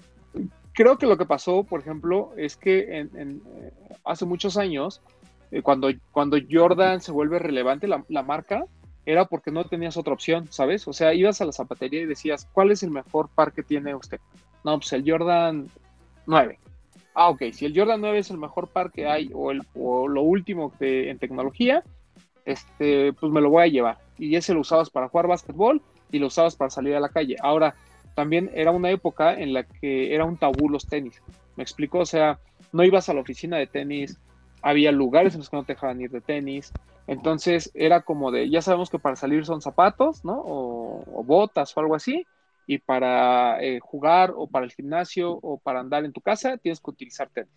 [0.72, 5.02] creo que lo que pasó, por ejemplo, es que en, eh, hace muchos años,
[5.50, 8.64] eh, cuando, cuando Jordan se vuelve relevante, la marca,
[9.06, 10.86] era porque no tenías otra opción, ¿sabes?
[10.86, 13.94] O sea, ibas a la zapatería y decías, ¿cuál es el mejor par que tiene
[13.94, 14.20] usted?
[14.64, 15.68] No, pues el Jordan
[16.26, 16.58] 9.
[17.14, 20.06] Ah, ok, si el Jordan 9 es el mejor par que hay o, el, o
[20.06, 21.82] lo último en tecnología,
[22.44, 23.98] este, pues me lo voy a llevar.
[24.18, 27.36] Y ese lo usabas para jugar básquetbol y lo usabas para salir a la calle.
[27.42, 27.74] Ahora,
[28.14, 31.22] también era una época en la que era un tabú los tenis.
[31.56, 32.00] ¿Me explico?
[32.00, 32.38] O sea,
[32.72, 34.18] no ibas a la oficina de tenis,
[34.62, 36.72] había lugares en los que no te dejaban ir de tenis,
[37.06, 40.42] entonces era como de, ya sabemos que para salir son zapatos, ¿no?
[40.44, 42.26] O, botas o algo así,
[42.66, 46.80] y para eh, jugar o para el gimnasio o para andar en tu casa tienes
[46.80, 47.52] que utilizar tenis.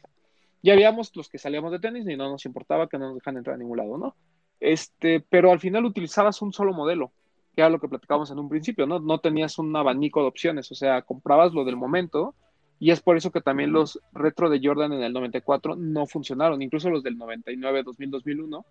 [0.61, 3.37] Ya habíamos los que salíamos de tenis y no nos importaba que no nos dejan
[3.37, 4.15] entrar a ningún lado, ¿no?
[4.59, 7.11] Este, pero al final utilizabas un solo modelo,
[7.53, 8.99] que era lo que platicábamos en un principio, ¿no?
[8.99, 12.33] No tenías un abanico de opciones, o sea, comprabas lo del momento
[12.79, 16.61] y es por eso que también los retro de Jordan en el 94 no funcionaron,
[16.61, 18.65] incluso los del 99, 2000, 2001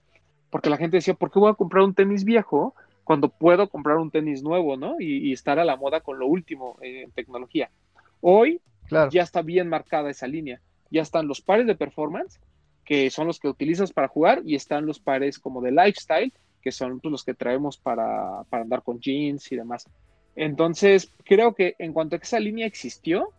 [0.52, 3.96] porque la gente decía, ¿por qué voy a comprar un tenis viejo cuando puedo comprar
[3.96, 4.96] un tenis nuevo, ¿no?
[5.00, 7.70] Y, estar a la moda con lo último en tecnología.
[8.20, 8.60] Hoy
[9.10, 10.60] ya está bien marcada esa línea.
[10.90, 12.38] Ya están los pares de performance,
[12.84, 16.70] que son los que utilizas para jugar, y están los pares como de lifestyle, que
[16.70, 19.88] son pues, los que traemos para, para andar con jeans y demás.
[20.36, 23.30] Entonces, creo que en cuanto a que esa línea existió,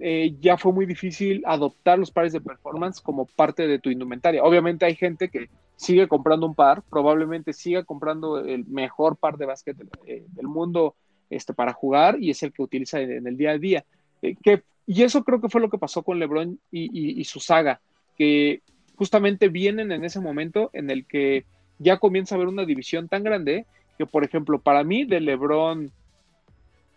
[0.00, 4.42] eh, ya fue muy difícil adoptar los pares de performance como parte de tu indumentaria.
[4.42, 9.46] Obviamente hay gente que sigue comprando un par, probablemente siga comprando el mejor par de
[9.46, 10.94] básquet eh, del, mundo
[11.30, 13.84] este, para jugar y es el que utiliza en, el día a día.
[14.22, 17.40] Eh, que, y eso creo que fue lo que pasó con LeBron y, y, su
[17.40, 17.80] saga,
[18.16, 18.62] que
[18.96, 21.44] justamente vienen en ese momento en el que
[21.78, 23.66] ya comienza a haber una división tan grande
[23.98, 25.90] que, por ejemplo, para mí de LeBron,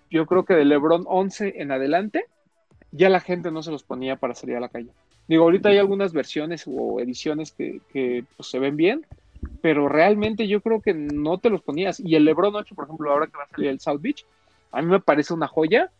[0.10, 2.26] yo creo que de LeBron 11 en adelante,
[2.92, 4.92] ya la gente no se los ponía para salir a la calle.
[5.28, 9.06] Digo, ahorita hay algunas versiones o ediciones que, pues, se ven bien,
[9.62, 12.00] pero realmente yo creo que no te los ponías.
[12.00, 14.26] Y el Lebron 8, por ejemplo, ahora que va a salir el South Beach,
[14.72, 15.92] a mí me parece una joya,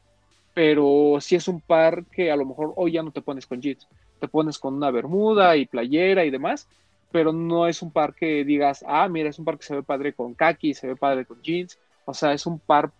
[0.54, 3.62] pero sí es un par que a lo mejor hoy ya no te pones con
[3.62, 3.88] jeans,
[4.20, 6.68] te pones con una bermuda y playera y demás,
[7.12, 9.84] pero no es un par que digas, ah, mira, es un par que se ve
[9.84, 12.92] padre con khaki, se ve padre con jeans, o sea, es un par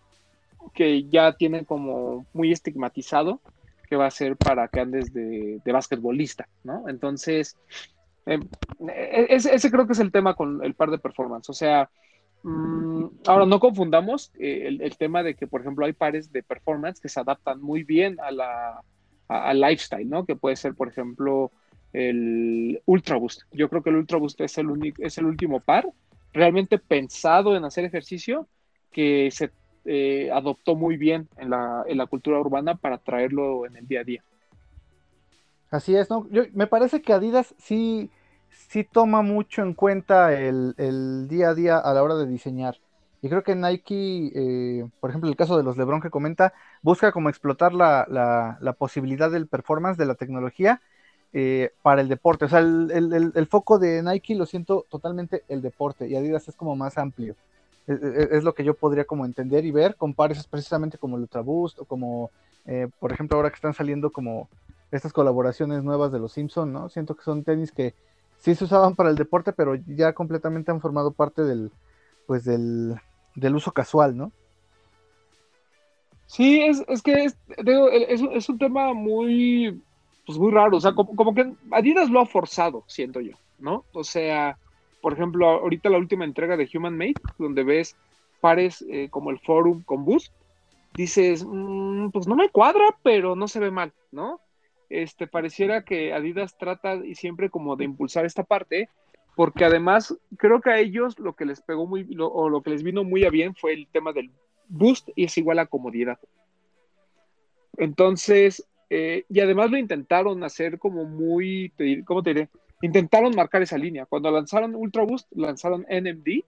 [0.74, 3.40] que ya tiene como muy estigmatizado
[3.88, 6.88] que va a ser para que andes de, de ¿no?
[6.88, 7.56] Entonces,
[8.26, 8.48] em,
[8.88, 11.90] e, ese, ese, creo que es el tema con el par de performance, o sea,
[12.42, 17.00] mmm, ahora no confundamos eh, el, tema de que, por ejemplo, hay pares de performance
[17.00, 18.82] que se adaptan muy bien a la,
[19.28, 20.24] al lifestyle, ¿no?
[20.24, 21.50] Que puede ser, por ejemplo,
[21.92, 23.42] el Ultra Boost.
[23.52, 25.88] Yo creo que el Ultra Boost es el, único, es el último par
[26.32, 28.46] realmente pensado en hacer ejercicio
[28.92, 29.50] que se
[29.90, 34.00] eh, adoptó muy bien en la, en la, cultura urbana para traerlo en el día
[34.00, 34.22] a día.
[35.70, 36.28] Así es, ¿no?
[36.30, 38.10] Yo, me parece que Adidas sí,
[38.92, 42.76] toma mucho en cuenta el, día a día a la hora de diseñar.
[43.20, 47.10] Y creo que Nike, eh, por ejemplo, el caso de los Lebron que comenta, busca
[47.10, 50.80] como explotar la, la, la posibilidad del performance, de la tecnología,
[51.32, 52.46] eh, para el deporte.
[52.46, 56.74] O sea, el, foco de Nike lo siento totalmente el deporte y Adidas es como
[56.74, 57.36] más amplio.
[57.88, 61.16] Es, es, es lo que yo podría como entender y ver con pares precisamente como
[61.16, 62.30] el Ultra Boost o como,
[62.66, 64.48] eh, por ejemplo, ahora que están saliendo como
[64.90, 66.88] estas colaboraciones nuevas de los Simpson, ¿no?
[66.88, 67.94] Siento que son tenis que
[68.38, 71.72] sí se usaban para el deporte, pero ya completamente han formado parte del,
[72.26, 72.94] pues del,
[73.34, 74.32] del uso casual, ¿no?
[76.26, 79.82] Sí, es, es que es, es, es, un tema muy,
[80.26, 83.86] pues muy raro, o sea, como, como, que Adidas lo ha forzado, siento yo, ¿no?
[83.92, 84.58] O sea,
[85.00, 87.96] por ejemplo, ahorita la última entrega de Human Made, donde ves
[88.40, 90.32] pares eh, como el Forum con Boost,
[90.94, 94.40] dices, mmm, pues no me cuadra, pero no se ve mal, ¿no?
[94.90, 98.88] Este, pareciera que Adidas trata y siempre como de impulsar esta parte,
[99.36, 102.70] porque además creo que a ellos lo que les pegó muy, lo, o lo que
[102.70, 104.30] les vino muy a bien fue el tema del
[104.68, 106.18] boost y es igual a comodidad.
[107.76, 111.72] Entonces, eh, y además lo intentaron hacer como muy,
[112.04, 112.48] ¿cómo te diré?
[112.80, 114.06] Intentaron marcar esa línea.
[114.06, 116.44] Cuando lanzaron Ultra Boost, lanzaron NMD.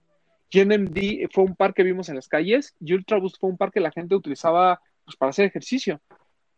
[0.53, 3.57] Y NMD fue un par que vimos en las calles y Ultra Boost fue un
[3.57, 6.01] par que la gente utilizaba pues, para hacer ejercicio.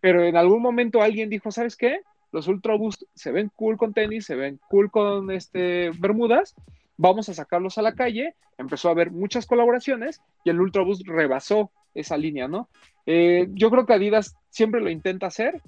[0.01, 2.01] Pero en algún momento alguien dijo, ¿sabes qué?
[2.33, 6.55] Los Ultra Boost se ven cool con tenis, se ven cool con este, bermudas,
[6.97, 8.35] vamos a sacarlos a la calle.
[8.57, 12.69] Empezó a haber muchas colaboraciones y el Ultra Boost rebasó esa línea, ¿no?
[13.05, 15.61] Eh, yo creo que Adidas siempre lo intenta hacer,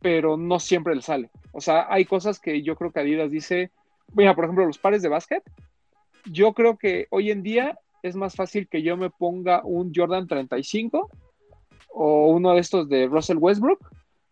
[0.00, 1.30] pero no siempre le sale.
[1.52, 3.70] O sea, hay cosas que yo creo que Adidas dice,
[4.14, 5.42] mira, por ejemplo, los pares de básquet,
[6.26, 10.26] yo creo que hoy en día es más fácil que yo me ponga un Jordan
[10.26, 11.10] 35
[11.90, 13.80] o uno de estos de Russell Westbrook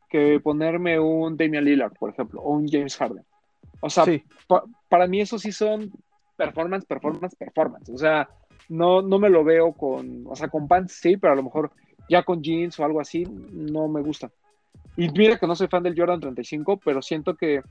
[0.09, 3.25] que ponerme un Damian Lillard, por ejemplo, o un James Harden.
[3.81, 4.23] O sea, sí.
[4.47, 5.91] pa para mí eso sí son
[6.37, 7.91] performance, performance, performance.
[7.91, 8.29] O sea,
[8.69, 11.73] no, no me lo veo con, o sea, con pants sí, pero a lo mejor
[12.09, 14.31] ya con jeans o algo así, no me gusta.
[14.97, 17.62] Y mira que no soy fan del Jordan 35, pero siento que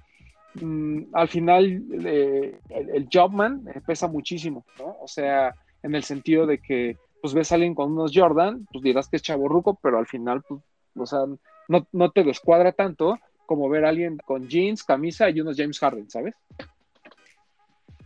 [0.56, 4.98] mmm, al final eh, el, el, Jobman pesa muchísimo, ¿no?
[5.02, 8.84] O sea, en el sentido de que, pues ves a alguien con unos Jordan, pues
[8.84, 10.62] dirás que es chaborruco, pero al final, pues,
[10.96, 11.20] o sea,
[11.68, 15.80] no, no te descuadra tanto como ver a alguien con jeans, camisa y unos James
[15.80, 16.36] Harden, ¿sabes?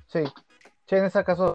[0.08, 0.24] Sí,
[0.88, 1.54] sí, en ese caso,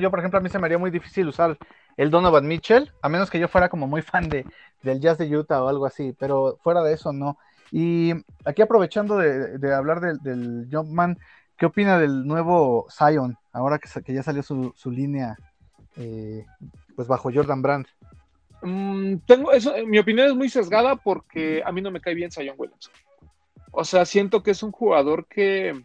[0.00, 1.56] yo por ejemplo a mí se me haría muy difícil usar
[1.96, 4.44] el Donovan Mitchell, a menos que yo fuera como muy fan de,
[4.82, 7.38] del Jazz de Utah o algo así, pero fuera de eso no.
[7.70, 8.12] Y
[8.44, 11.18] aquí aprovechando de, hablar del, Jumpman,
[11.56, 15.36] ¿qué opina del nuevo Zion, ahora que, ya salió su, línea
[15.96, 16.44] eh,
[16.94, 17.86] pues bajo Jordan Brand?
[18.62, 22.30] Mm, tengo eso, mi opinión es muy sesgada porque a mí no me cae bien
[22.30, 22.90] Zion Williams.
[23.70, 25.84] O sea, siento que es un jugador que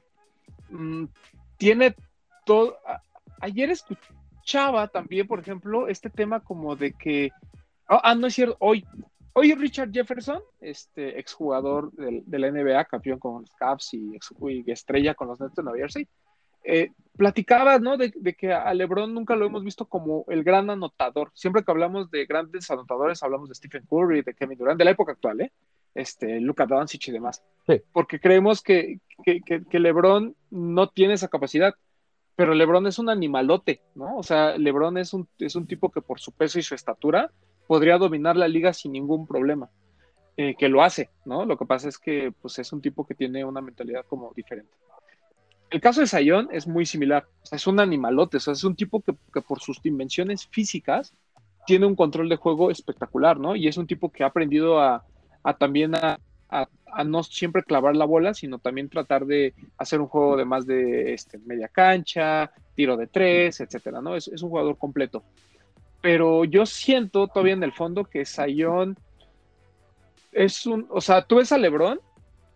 [0.70, 1.06] mmm,
[1.58, 1.96] tiene
[2.46, 2.78] todo.
[3.42, 3.70] Ayer
[4.50, 7.32] escuchaba también, por ejemplo, este tema como de que.
[7.88, 8.84] Oh, ah, no es cierto, hoy.
[9.34, 14.34] Hoy Richard Jefferson, este exjugador del, de la NBA, campeón con los Cavs y, ex,
[14.42, 16.08] y estrella con los Nets de Nueva Jersey,
[16.64, 17.96] eh, platicaba, ¿no?
[17.96, 21.32] De, de, que a LeBron nunca lo hemos visto como el gran anotador.
[21.36, 24.92] Siempre que hablamos de grandes anotadores, hablamos de Stephen Curry, de Kevin Durant, de la
[24.92, 25.52] época actual, ¿eh?
[25.94, 27.44] Este, Luka Doncic y demás.
[27.68, 27.82] Sí.
[27.94, 31.76] Porque creemos que, que, que, que, LeBron no tiene esa capacidad,
[32.40, 34.16] pero LeBron es un animalote, ¿no?
[34.16, 37.34] O sea, LeBron es un, es un tipo que por su peso y su estatura
[37.68, 39.70] podría dominar la liga sin ningún problema.
[40.38, 41.44] Eh, que lo hace, ¿no?
[41.44, 44.72] Lo que pasa es que pues, es un tipo que tiene una mentalidad como diferente.
[45.70, 47.28] El caso de Sayón es muy similar.
[47.44, 50.48] O sea, es un animalote, o sea, es un tipo que, que, por sus dimensiones
[50.48, 51.14] físicas
[51.68, 53.58] tiene un control de juego espectacular, ¿no?
[53.58, 55.04] Y es un tipo que ha aprendido a,
[55.44, 56.68] a también a, a,
[57.04, 61.14] no siempre clavar la bola, sino también tratar de hacer un juego de más de
[61.14, 64.16] este, media cancha, tiro de tres, etcétera, ¿no?
[64.16, 65.24] Es, es, un jugador completo.
[66.02, 68.98] Pero yo siento todavía en el fondo que Sayón
[70.32, 72.00] es un, o sea, tú ves a Lebron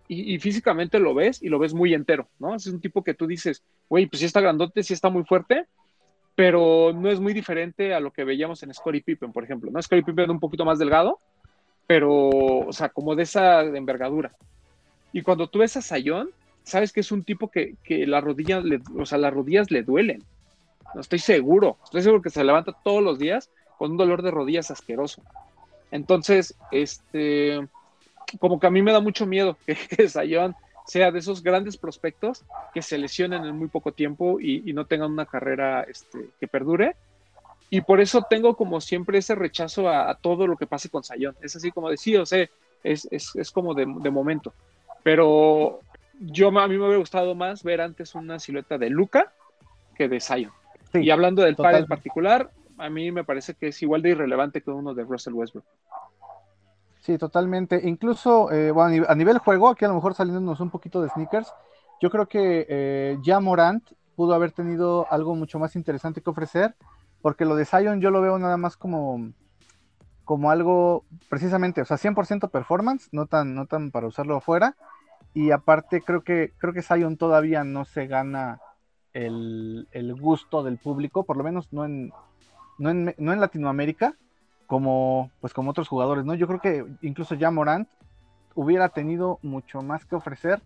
[0.07, 2.55] y, físicamente lo ves y lo ves muy entero, ¿no?
[2.55, 5.65] Es un tipo que tú dices, güey, pues sí está grandote, sí está muy fuerte,
[6.35, 9.81] pero no es muy diferente a lo que veíamos en Scottie Pippen, por ejemplo, ¿no?
[9.81, 11.19] Scottie Pippen un poquito más delgado,
[11.93, 14.31] pero, o sea, como de esa envergadura.
[15.11, 16.31] Y cuando tú ves a Sayón,
[16.63, 19.83] sabes que es un tipo que, que las rodillas, le, o sea, las rodillas le
[19.83, 20.23] duelen.
[20.95, 24.31] No estoy seguro, estoy seguro que se levanta todos los días con un dolor de
[24.31, 25.21] rodillas asqueroso.
[25.91, 27.59] Entonces, este,
[28.39, 30.55] como que a mí me da mucho miedo que, que Sayón
[30.87, 35.11] sea de esos grandes prospectos que se lesionen en muy poco tiempo y, no tengan
[35.11, 36.95] una carrera este, que perdure.
[37.73, 41.35] Y por eso tengo como siempre ese rechazo a, todo lo que pase con Sayón.
[41.41, 42.47] Es así como decía, o sea,
[42.83, 44.53] es, es, es como de, de, momento.
[45.01, 45.79] Pero
[46.19, 49.33] yo a mí me hubiera gustado más ver antes una silueta de Luca
[49.95, 50.51] que de Sayón.
[50.93, 54.61] y hablando del par en particular, a mí me parece que es igual de irrelevante
[54.61, 55.65] que uno de Russell Westbrook.
[56.99, 57.81] Sí, totalmente.
[57.85, 61.51] Incluso, eh, bueno, a nivel juego, aquí a lo mejor saliéndonos un poquito de sneakers,
[61.99, 63.83] yo creo que eh, ya Morant
[64.15, 66.75] pudo haber tenido algo mucho más interesante que ofrecer,
[67.23, 69.31] porque lo de Zion yo lo veo nada más como,
[70.25, 74.75] como algo, precisamente, o sea, 100% performance, no tan, no tan para usarlo afuera,
[75.33, 78.59] y aparte creo que, creo que Zion todavía no se gana
[79.13, 82.11] el, el gusto del público, por lo menos no en,
[82.77, 84.15] no en, no en Latinoamérica,
[84.67, 86.35] como, pues como otros jugadores, ¿no?
[86.35, 87.87] Yo creo que incluso ya Morant
[88.53, 90.61] hubiera tenido mucho más que ofrecer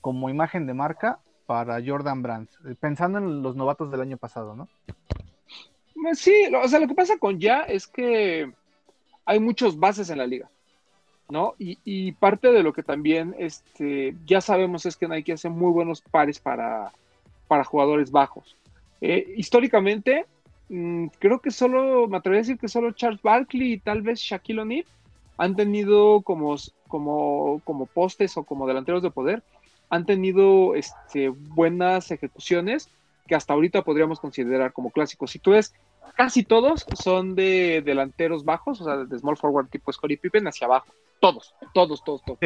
[0.00, 4.56] como imagen de marca para Jordan Brands, eh, pensando en los novatos del año pasado,
[4.56, 4.68] ¿no?
[6.02, 8.50] Pues sí, o sea, lo que pasa con ya es que
[9.24, 10.48] hay muchos bases en la liga,
[11.28, 11.54] ¿no?
[11.58, 16.00] Y, parte de lo que también este, ya sabemos es que Nike hace muy buenos
[16.00, 16.92] pares para,
[17.46, 18.56] para jugadores bajos.
[19.00, 20.26] Eh, históricamente,
[20.68, 24.20] Mm, creo que solo, me atrevería a decir que solo Charles Barkley y tal vez
[24.20, 24.84] Shaquille O'Neal
[25.38, 26.56] han tenido como,
[26.88, 29.42] como, como postes o como delanteros de poder,
[29.88, 32.90] han tenido este, buenas ejecuciones
[33.26, 35.30] que hasta ahorita podríamos considerar como clásicos.
[35.30, 35.74] Si tú ves,
[36.16, 40.66] casi todos son de delanteros bajos, o sea, de small forward tipo Scottie Pippen hacia
[40.66, 40.92] abajo.
[41.20, 42.38] Todos, todos, todos, todos.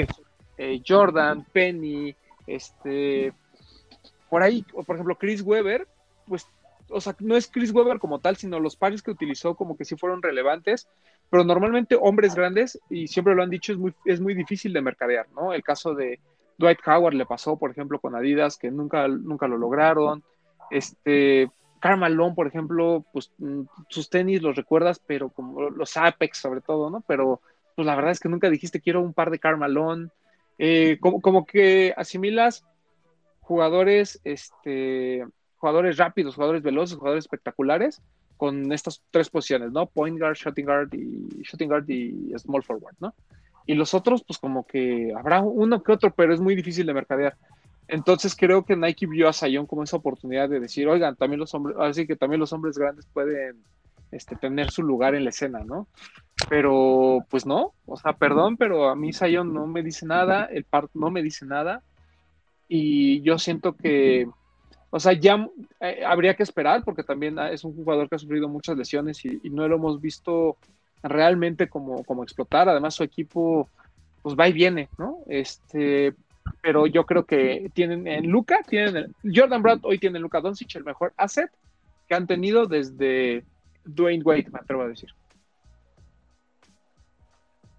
[0.58, 2.14] Eh, Jordan, Penny,
[2.46, 3.32] este,
[4.28, 5.88] por ahí, por ejemplo, Chris Webber,
[6.26, 6.46] pues
[6.92, 9.84] o sea, no es Chris Webber como tal, sino los pares que utilizó como que
[9.84, 10.88] sí fueron relevantes,
[11.30, 14.82] pero normalmente hombres grandes, y siempre lo han dicho, es muy, es muy difícil de
[14.82, 15.52] mercadear, ¿no?
[15.52, 16.20] El caso de
[16.58, 20.22] Dwight Howard le pasó, por ejemplo, con Adidas, que nunca, nunca lo lograron.
[20.70, 21.50] Este,
[21.82, 26.90] Carmalón, por ejemplo, pues mm, sus tenis los recuerdas, pero como los Apex sobre todo,
[26.90, 27.02] ¿no?
[27.08, 27.40] Pero
[27.74, 30.12] pues la verdad es que nunca dijiste quiero un par de Carmalón.
[30.58, 32.64] Eh, como, como que asimilas
[33.40, 38.00] jugadores, este, jugadores rápidos, jugadores veloces, jugadores espectaculares
[38.36, 39.86] con estas tres posiciones, ¿no?
[39.86, 43.12] Point guard, shooting guard y shooting guard y small forward, ¿no?
[43.66, 46.94] Y los otros, pues como que habrá uno que otro, pero es muy difícil de
[46.94, 47.36] mercadear.
[47.88, 51.52] Entonces creo que Nike vio a Zion como esa oportunidad de decir, oigan, también los
[51.54, 53.62] hombres, así que también los hombres grandes pueden
[54.10, 55.88] este, tener su lugar en la escena, ¿no?
[56.48, 60.64] Pero pues no, o sea, perdón, pero a mí Zion no me dice nada, el
[60.64, 61.82] part no me dice nada,
[62.68, 64.26] y yo siento que
[64.94, 65.48] o sea, ya
[65.80, 69.24] eh, habría que esperar porque también ah, es un jugador que ha sufrido muchas lesiones
[69.24, 70.58] y, no lo hemos visto
[71.02, 72.68] realmente como, como, explotar.
[72.68, 73.70] Además, su equipo
[74.20, 75.20] pues va y viene, ¿no?
[75.26, 76.14] Este,
[76.60, 80.74] pero yo creo que tienen en Luca, tienen Jordan Brad hoy tiene en Luca Doncic
[80.76, 81.50] el mejor asset
[82.08, 83.44] que han tenido desde
[83.84, 85.10] Dwayne Wade, me atrevo a decir.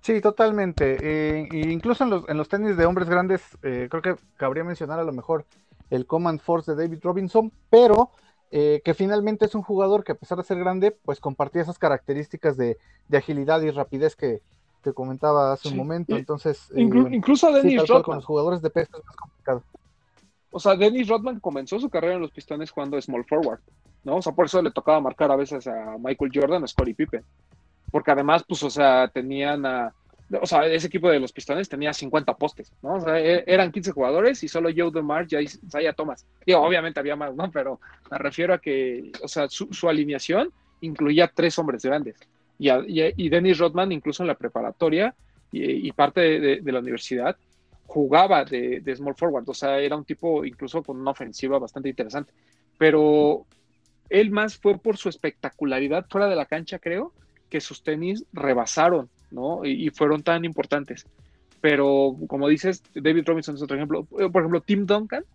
[0.01, 0.97] Sí, totalmente.
[0.99, 4.99] Eh, incluso en los, en los tenis de hombres grandes, eh, creo que cabría mencionar
[4.99, 5.45] a lo mejor
[5.89, 8.11] el Command Force de David Robinson, pero
[8.55, 11.79] eh, que finalmente es un jugador que a pesar de ser grande, pues compartía esas
[11.79, 12.77] características de,
[13.11, 14.41] agilidad y rapidez que,
[14.83, 16.15] que comentaba hace un momento.
[16.15, 18.03] Entonces, eh, incluso Dennis Rodman.
[18.03, 19.63] Con los jugadores de peso es más complicado.
[20.51, 23.59] O sea, Dennis Rodman comenzó su carrera en los Pistones jugando small forward,
[24.03, 24.17] ¿no?
[24.17, 27.23] O sea, por eso le tocaba marcar a veces a Michael Jordan, a Scottie Pippen.
[27.89, 29.93] Porque además, pues, o sea, tenían a,
[30.41, 32.95] o sea, ese equipo de los Pistones tenía 50 postes, ¿no?
[32.95, 36.25] O sea, e, eran 15 jugadores y solo Joe DeMar y Isaiah Thomas.
[36.45, 37.49] Digo, obviamente había más, ¿no?
[37.51, 37.79] Pero
[38.09, 40.51] me refiero a que, o sea, su, alineación
[40.81, 42.15] incluía tres hombres grandes.
[42.59, 45.15] Y, y, Dennis Rodman, incluso en la preparatoria
[45.51, 46.21] y, parte
[46.61, 47.35] de, la universidad,
[47.85, 49.47] jugaba de, de, small forward.
[49.47, 52.33] O sea, era un tipo incluso con una ofensiva bastante interesante.
[52.77, 53.45] Pero
[54.09, 57.13] él más fue por su espectacularidad fuera de la cancha, creo,
[57.49, 59.65] que sus tenis rebasaron ¿no?
[59.65, 61.05] Y, fueron tan importantes.
[61.59, 64.07] Pero como dices, David Robinson es otro ejemplo.
[64.19, 65.25] Eh, por ejemplo, Tim Duncan,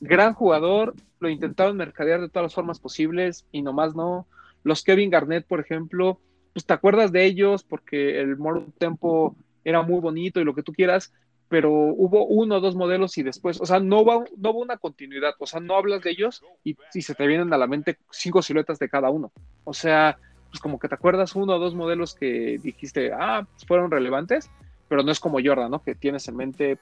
[0.00, 4.26] gran jugador, lo intentaron mercadear de todas las formas posibles y nomás no.
[4.64, 6.20] Los Kevin Garnett, por ejemplo,
[6.56, 10.62] pues te acuerdas de ellos porque el More Tempo era muy bonito y lo que
[10.62, 11.12] tú quieras,
[11.50, 14.78] pero hubo uno o dos modelos y después, o sea, no, va, no hubo una
[14.78, 18.40] continuidad, o sea, no hablas de ellos y, se te vienen a la mente cinco
[18.40, 19.32] siluetas de cada uno.
[19.64, 20.16] O sea,
[20.48, 24.48] pues como que te acuerdas uno o dos modelos que dijiste, ah, pues fueron relevantes,
[24.88, 25.82] pero no es como Jordan, ¿no?
[25.82, 26.78] Que tienes en mente,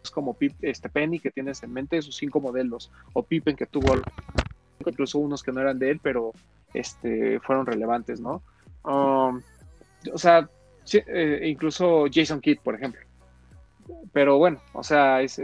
[0.00, 3.66] es como Pip, este Penny, que tienes en mente sus cinco modelos, o Pippen, que
[3.66, 3.94] tuvo
[4.90, 6.32] incluso unos que no eran de él, pero
[6.72, 8.42] este, fueron relevantes, ¿no?
[8.84, 9.40] Um,
[10.12, 10.48] o sea,
[10.92, 13.00] eh, incluso Jason Kidd, por ejemplo.
[14.12, 15.38] Pero bueno, o sea, es,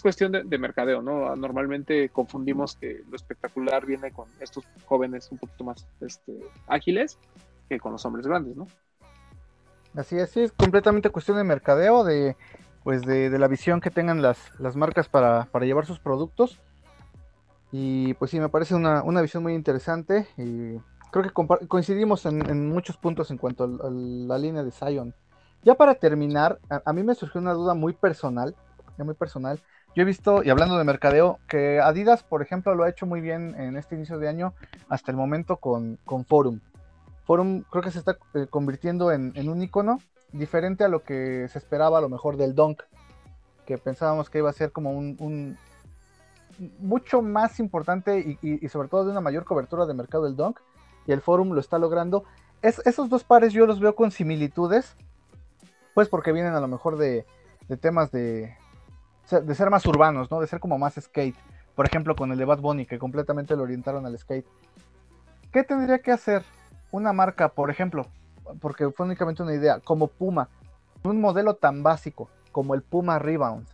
[0.00, 1.34] cuestión de, mercadeo, ¿no?
[1.34, 6.38] Normalmente confundimos que lo espectacular viene con estos jóvenes un poquito más este,
[6.68, 7.18] ágiles
[7.68, 8.68] que con los hombres grandes, ¿no?
[9.96, 12.36] Así es, es completamente cuestión de mercadeo, de
[12.82, 16.60] pues de, la visión que tengan las, las marcas para, llevar sus productos.
[17.72, 20.78] Y pues sí, me parece una, visión muy interesante y
[21.10, 25.14] creo que coincidimos en, muchos puntos en cuanto a, la línea de Zion.
[25.62, 28.56] Ya para terminar, a, mí me surgió una duda muy personal,
[29.04, 29.60] muy personal.
[29.94, 33.20] Yo he visto, y hablando de mercadeo, que Adidas, por ejemplo, lo ha hecho muy
[33.20, 34.54] bien en este inicio de año
[34.88, 36.60] hasta el momento con, con Forum.
[37.24, 39.98] Forum creo que se está eh, convirtiendo en, un icono
[40.32, 42.82] diferente a lo que se esperaba a lo mejor del Dunk,
[43.66, 45.56] que pensábamos que iba a ser como un,
[46.78, 50.60] mucho más importante y, sobre todo de una mayor cobertura de mercado del Dunk,
[51.06, 52.24] y el Forum lo está logrando.
[52.62, 54.96] Es, esos dos pares yo los veo con similitudes,
[55.94, 57.26] pues porque vienen a lo mejor de,
[57.80, 58.56] temas de,
[59.30, 60.40] de ser más urbanos, ¿no?
[60.40, 61.36] De ser como más skate.
[61.74, 64.46] Por ejemplo, con el de Bad Bunny, que completamente lo orientaron al skate.
[65.52, 66.44] ¿Qué tendría que hacer
[66.90, 68.06] una marca, por ejemplo,
[68.60, 70.48] porque fue únicamente una idea, como Puma,
[71.02, 73.66] un modelo tan básico como el Puma Rebound,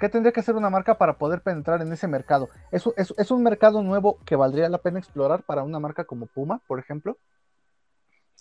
[0.00, 2.48] ¿qué tendría que hacer una marca para poder penetrar en ese mercado?
[2.72, 6.60] ¿Es, es, un mercado nuevo que valdría la pena explorar para una marca como Puma,
[6.66, 7.18] por ejemplo?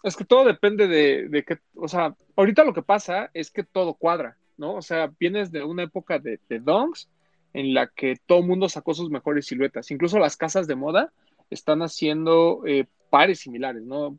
[0.01, 3.63] Es que todo depende de, de que, o sea, ahorita lo que pasa es que
[3.63, 4.75] todo cuadra, ¿no?
[4.75, 7.09] O sea, vienes de una época de, de donks
[7.53, 11.11] en la que todo el mundo sacó sus mejores siluetas, incluso las casas de moda
[11.49, 14.15] están haciendo eh, pares similares, ¿no?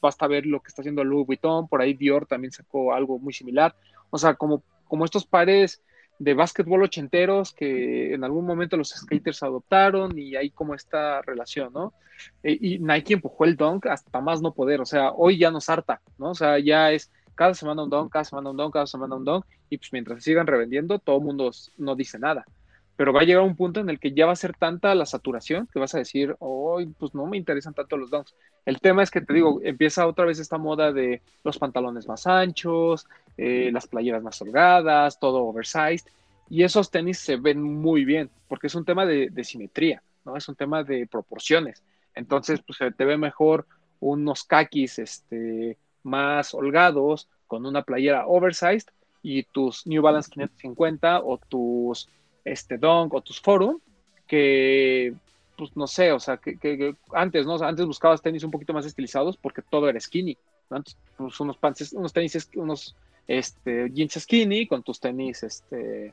[0.00, 3.32] Basta ver lo que está haciendo Louis Vuitton, por ahí Dior también sacó algo muy
[3.32, 3.76] similar.
[4.10, 5.82] O sea, como, como estos pares
[6.18, 11.72] de básquetbol ochenteros que en algún momento los skaters adoptaron y hay como esta relación,
[11.72, 11.94] ¿no?
[12.42, 15.68] E, y Nike empujó el dunk hasta más no poder, o sea, hoy ya nos
[15.68, 16.30] harta, ¿no?
[16.30, 19.24] O sea, ya es cada semana un dunk, cada semana un dunk, cada semana un
[19.24, 22.46] dunk, y pues mientras sigan revendiendo, todo el mundo no dice nada
[22.96, 25.06] pero va a llegar un punto en el que ya va a ser tanta la
[25.06, 28.34] saturación que vas a decir, hoy pues no me interesan tanto los dunks.
[28.64, 32.26] El tema es que te digo, empieza otra vez esta moda de los pantalones más
[32.26, 36.06] anchos, eh, las playeras más holgadas, todo oversized,
[36.48, 40.36] y esos tenis se ven muy bien, porque es un tema de, simetría, ¿no?
[40.36, 41.82] Es un tema de proporciones.
[42.14, 43.66] Entonces, pues te ve mejor
[44.00, 48.88] unos kakis este, más holgados con una playera oversized
[49.22, 52.08] y tus New Balance 550 o tus
[52.46, 53.78] este Dunk o tus Forum,
[54.26, 55.12] que
[55.56, 57.56] pues no sé, o sea, que, antes, ¿no?
[57.62, 60.36] antes buscabas tenis un poquito más estilizados porque todo era skinny,
[60.68, 62.94] Antes, pues, unos pants, unos tenis, unos
[63.26, 66.12] este, jeans skinny con tus tenis, este,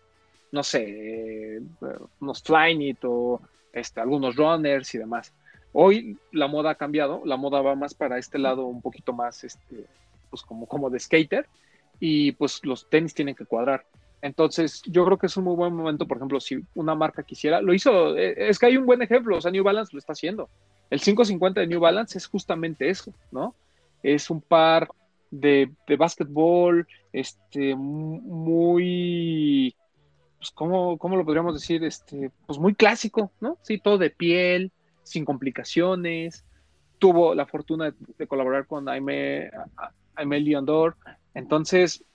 [0.51, 1.61] no sé,
[2.21, 3.41] unos Flyknit o
[3.73, 5.34] este, algunos runners y demás.
[5.73, 9.43] Hoy la moda ha cambiado, la moda va más para este lado un poquito más,
[9.43, 9.86] este,
[10.29, 11.47] pues como, como de skater
[11.99, 13.86] y pues los tenis tienen que cuadrar.
[14.24, 17.61] Entonces, yo creo que es un muy buen momento, por ejemplo, si una marca quisiera,
[17.61, 20.13] lo hizo, eh, es que hay un buen ejemplo, o sea, New Balance lo está
[20.13, 20.49] haciendo.
[20.89, 23.53] El 550 de New Balance es justamente eso, ¿no?
[24.01, 24.88] Es un par
[25.30, 28.95] de, de básquetbol, este, muy,
[30.38, 31.84] pues, ¿cómo, ¿cómo, lo podríamos decir?
[31.84, 33.57] Este, pues muy clásico, ¿no?
[33.61, 34.71] Sí, todo de piel,
[35.03, 36.45] sin complicaciones.
[36.97, 39.51] Tuvo la fortuna de, colaborar con Aime,
[40.15, 40.95] Aime Leondor.
[41.34, 42.05] Entonces,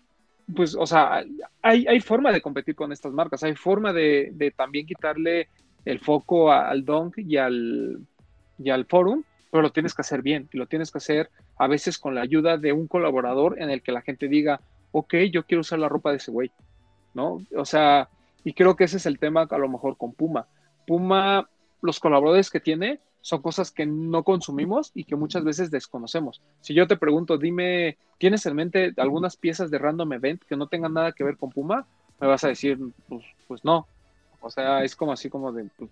[0.55, 1.25] pues, o sea,
[1.63, 5.49] hay, hay, forma de competir con estas marcas, hay forma de, también quitarle
[5.85, 7.99] el foco al Donk y al,
[8.59, 11.99] y al Forum, pero lo tienes que hacer bien, lo tienes que hacer a veces
[11.99, 14.61] con la ayuda de un colaborador en el que la gente diga,
[14.93, 16.51] ok, yo quiero usar la ropa de ese güey,
[17.15, 17.45] ¿no?
[17.55, 18.09] O sea,
[18.45, 20.47] y creo que ese es el tema a lo mejor con Puma.
[20.87, 21.49] Puma,
[21.83, 26.41] los colaboradores que tiene, son cosas que no consumimos y que muchas veces desconocemos.
[26.61, 30.67] Si yo te pregunto, dime, ¿tienes en mente algunas piezas de Random Event que no
[30.67, 31.87] tengan nada que ver con Puma?
[32.21, 33.87] Me vas a decir, pues, pues no.
[34.41, 35.91] O sea, es como así como de, pues,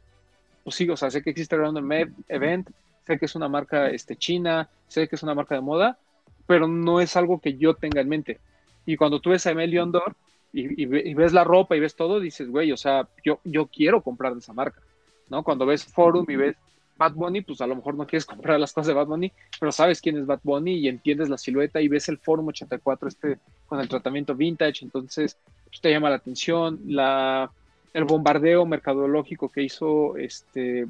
[0.64, 1.90] pues sí, o sea, sé que existe Random
[2.28, 2.70] Event,
[3.06, 5.98] sé que es una marca este, china, sé que es una marca de moda,
[6.46, 8.40] pero no es algo que yo tenga en mente.
[8.84, 10.16] Y cuando tú ves a Emilio Ondor
[10.52, 14.00] y, y, ves la ropa y ves todo, dices, güey, o sea, yo, yo quiero
[14.00, 14.80] comprar de esa marca,
[15.28, 15.42] ¿no?
[15.42, 16.56] Cuando ves Forum y ves
[16.99, 19.72] Bad Bunny, pues a lo mejor no quieres comprar las cosas de Bad Bunny, pero
[19.72, 23.38] sabes quién es Bad Bunny y entiendes la silueta y ves el Forum 84 este
[23.66, 27.51] con el tratamiento vintage, entonces pues, te llama la atención, la,
[27.92, 30.86] el bombardeo mercadológico que hizo este,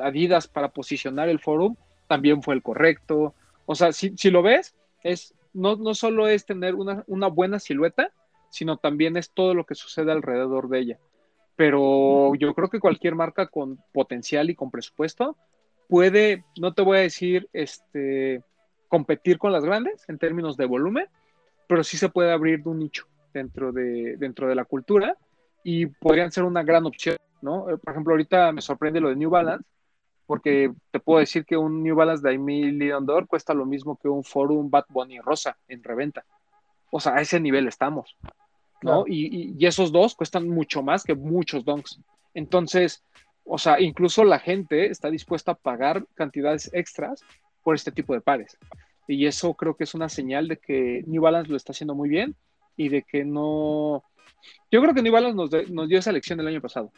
[0.00, 1.76] Adidas para posicionar el Forum
[2.08, 3.34] también fue el correcto.
[3.64, 8.10] O sea, si, lo ves, es, no, no solo es tener una, una buena silueta,
[8.50, 10.98] sino también es todo lo que sucede alrededor de ella
[11.62, 15.36] pero yo creo que cualquier marca con potencial y con presupuesto
[15.88, 18.42] puede, no te voy a decir, este,
[18.88, 21.06] competir con las grandes en términos de volumen,
[21.68, 25.16] pero sí se puede abrir de un nicho dentro de, dentro de la cultura
[25.62, 27.70] y podrían ser una gran opción, ¿no?
[27.70, 29.64] Eh, por ejemplo, ahorita me sorprende lo de New Balance,
[30.26, 34.08] porque te puedo decir que un New Balance de Emil Leon cuesta lo mismo que
[34.08, 36.24] un Forum Bad Bunny Rosa en reventa.
[36.90, 38.16] O sea, a ese nivel estamos.
[38.82, 39.04] ¿No?
[39.06, 42.00] Y, esos dos cuestan mucho más que muchos donks.
[42.34, 43.04] Entonces,
[43.44, 47.22] o sea, incluso la gente está dispuesta a pagar cantidades extras
[47.62, 48.58] por este tipo de pares.
[49.08, 52.08] Y eso creo que es una señal de que New Balance lo está haciendo muy
[52.08, 52.34] bien
[52.76, 54.04] y de que no...
[54.70, 56.92] Yo creo que New Balance nos, nos dio esa lección el año pasado.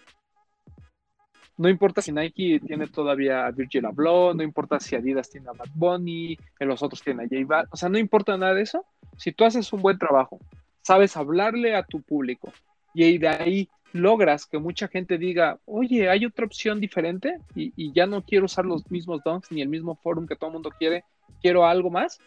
[1.57, 5.53] No importa si Nike tiene todavía a Virgil Abloh, no importa si Adidas tiene a
[5.53, 8.85] Bad Bunny, los otros tienen a J Balvin, o sea, no importa nada de eso.
[9.17, 10.41] Si tú haces un buen trabajo,
[10.85, 12.53] sabes hablarle a tu público
[12.93, 18.07] y de ahí logras que mucha gente diga, oye, hay otra opción diferente y, ya
[18.07, 21.05] no quiero usar los mismos donks ni el mismo forum que todo el mundo quiere,
[21.41, 22.19] quiero algo más,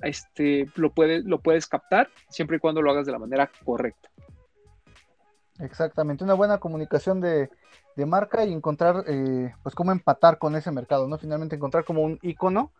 [0.00, 4.08] este, lo, puedes, lo puedes captar siempre y cuando lo hagas de la manera correcta.
[5.60, 7.48] Exactamente, una buena comunicación de,
[8.06, 11.16] marca y encontrar, eh, pues, cómo empatar con ese mercado, ¿no?
[11.16, 12.72] Finalmente encontrar como un icono,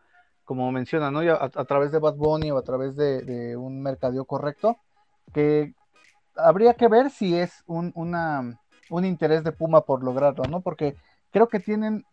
[0.45, 1.21] como menciona, ¿no?
[1.21, 4.79] a, través de Bad Bunny o a través de, de un mercadeo correcto,
[5.33, 5.75] que
[6.37, 7.93] habría que ver si es un,
[8.91, 10.61] un interés de Puma por lograrlo, ¿no?
[10.61, 10.97] Porque
[11.31, 12.05] creo que tienen,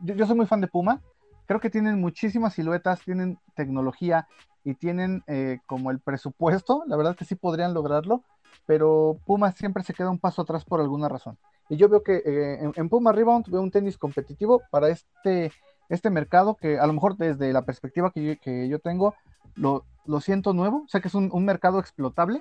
[0.00, 1.00] yo, soy muy fan de Puma,
[1.46, 4.26] creo que tienen muchísimas siluetas, tienen tecnología
[4.64, 8.22] y tienen eh, como el presupuesto, la verdad que sí podrían lograrlo,
[8.66, 11.38] pero Puma siempre se queda un paso atrás por alguna razón.
[11.68, 15.52] Y yo veo que eh, en, Puma Rebound veo un tenis competitivo para este,
[15.88, 19.14] este mercado que a lo mejor desde la perspectiva que que yo tengo
[19.54, 22.40] lo, lo siento nuevo, sé que es un, mercado explotable,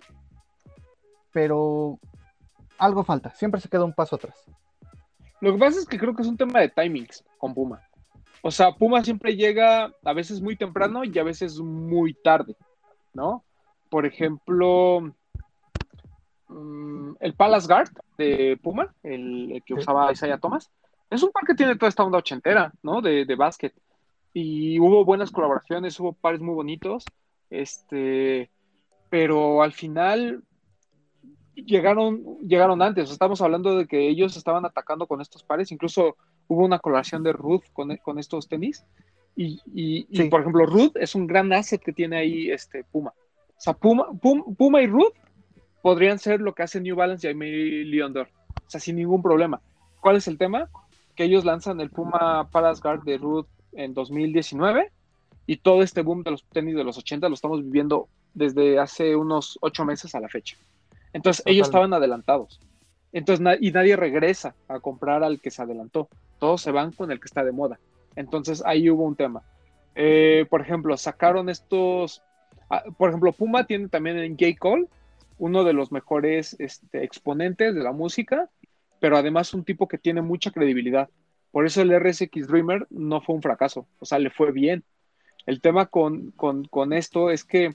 [1.31, 1.99] pero
[2.77, 4.45] algo falta, siempre se queda un paso atrás.
[5.41, 7.81] Lo que pasa es que creo que es un tema de timings con Puma.
[8.41, 12.55] O sea, Puma siempre llega a veces muy temprano y a veces muy tarde,
[13.13, 13.43] ¿no?
[13.89, 15.13] Por ejemplo,
[16.47, 20.71] mm, el Palace Guard de Puma, el, que usaba Isaiah Thomas,
[21.09, 23.01] es un par que tiene toda esta onda ochentera, ¿no?
[23.01, 23.73] De, de básquet.
[24.39, 27.03] Y hubo buenas colaboraciones, hubo pares muy bonitos.
[27.49, 28.51] Este,
[29.09, 30.43] pero al final
[31.55, 33.09] llegaron, llegaron antes.
[33.09, 35.71] Estamos hablando de que ellos estaban atacando con estos pares.
[35.71, 36.17] Incluso
[36.47, 38.85] hubo una colaboración de Ruth con, con estos tenis.
[39.35, 43.15] Y, por ejemplo, Ruth es un gran asset que tiene ahí este Puma.
[43.17, 45.15] O sea, Puma, Puma, y Ruth
[45.81, 48.27] podrían ser lo que hace New Balance y Aimee Leondor.
[48.67, 49.59] O sea, sin ningún problema.
[49.99, 50.69] ¿Cuál es el tema?
[51.15, 54.91] Que ellos lanzan el Puma Palace Guard de Ruth en 2019
[55.45, 59.15] y todo este boom de los tenis de los 80 lo estamos viviendo desde hace
[59.15, 60.57] unos ocho meses a la fecha.
[61.13, 62.59] Entonces ellos estaban adelantados.
[63.13, 66.09] Entonces, y nadie regresa a comprar al que se adelantó.
[66.39, 67.79] Todos se van con el que está de moda.
[68.15, 69.41] Entonces ahí hubo un tema.
[69.95, 72.21] Eh, por ejemplo, sacaron estos.
[72.69, 74.57] Ah, por ejemplo, Puma tiene también en J.
[74.59, 74.87] Cole,
[75.39, 78.49] uno de los mejores este, exponentes de la música,
[78.99, 81.09] pero además un tipo que tiene mucha credibilidad.
[81.51, 83.87] Por eso el RSX Dreamer no fue un fracaso.
[83.99, 84.83] O sea, le fue bien.
[85.45, 86.33] El tema con,
[86.91, 87.73] esto es que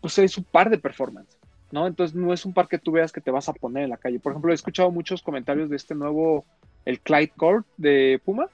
[0.00, 1.36] pues, es un par de performance,
[1.72, 1.86] ¿no?
[1.86, 3.96] Entonces no es un par que tú veas que te vas a poner en la
[3.96, 4.20] calle.
[4.20, 6.44] Por ejemplo, he escuchado muchos comentarios de este nuevo,
[6.84, 8.46] el Clyde Cord de Puma,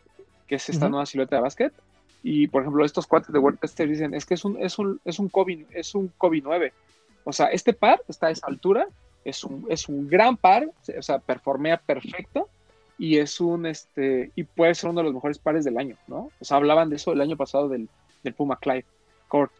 [0.46, 1.72] que es esta nueva silueta de básquet.
[2.22, 5.18] Y por ejemplo, estos cuates de WordPress dicen, es que es un, es un, es
[5.18, 6.72] un COVID, es un COVID 9.
[7.24, 8.88] O sea, este par está a esa altura,
[9.26, 10.66] es un, es un gran par,
[10.98, 12.48] o sea, performea perfecto
[12.98, 16.30] y es un, este, y puede ser uno de los mejores pares del año, ¿no?
[16.40, 17.88] O sea, hablaban de eso el año pasado del,
[18.22, 18.86] del Puma Clyde
[19.28, 19.52] Court.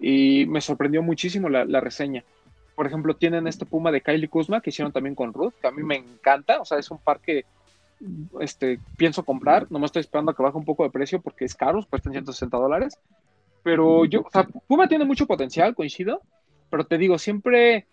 [0.00, 2.24] Y me sorprendió muchísimo la, reseña.
[2.74, 5.70] Por ejemplo, tienen este Puma de Kylie Kuzma que hicieron también con Ruth, que a
[5.70, 6.60] mí me encanta.
[6.60, 7.44] O sea, es un par que
[8.40, 9.70] este, pienso comprar.
[9.70, 12.12] No me estoy esperando a que baje un poco de precio porque es caro, cuestan
[12.12, 12.98] 160 dólares.
[13.62, 16.20] Pero yo, o sea, Puma tiene mucho potencial, coincido.
[16.68, 17.86] Pero te digo, siempre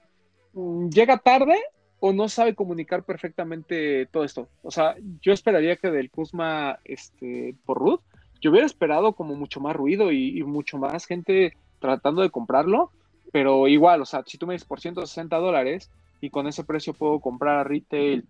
[0.54, 1.60] mm, llega tarde
[2.00, 4.48] o no sabe comunicar perfectamente todo esto.
[4.64, 8.02] O sea, yo esperaría que del Kuzma este, por Ruth
[8.42, 12.92] yo hubiera esperado como mucho más ruido y, mucho más gente tratando de comprarlo,
[13.32, 15.92] pero igual, o sea, si tú me dices por 160 dólares
[16.22, 18.26] y con ese precio puedo comprar a retail,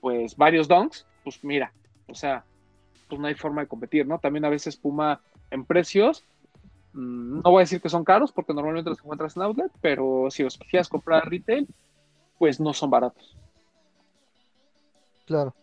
[0.00, 1.72] pues varios donks, pues mira,
[2.08, 2.44] o sea,
[3.08, 4.18] pues no hay forma de competir, ¿no?
[4.18, 6.24] También a veces Puma en precios,
[6.94, 10.28] mm, no voy a decir que son caros porque normalmente los encuentras en outlet, pero
[10.30, 11.66] si los quieres comprar retail,
[12.40, 13.36] pues no son baratos.
[15.26, 15.54] Claro.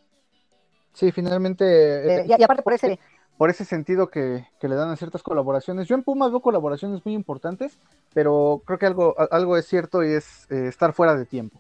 [0.94, 2.22] Sí, finalmente.
[2.22, 3.00] Eh, y, aparte por ese.
[3.36, 5.88] Por ese sentido que, le dan a ciertas colaboraciones.
[5.88, 7.80] Yo en Puma veo colaboraciones muy importantes,
[8.14, 11.60] pero creo que algo, algo es cierto y es eh, estar fuera de tiempo.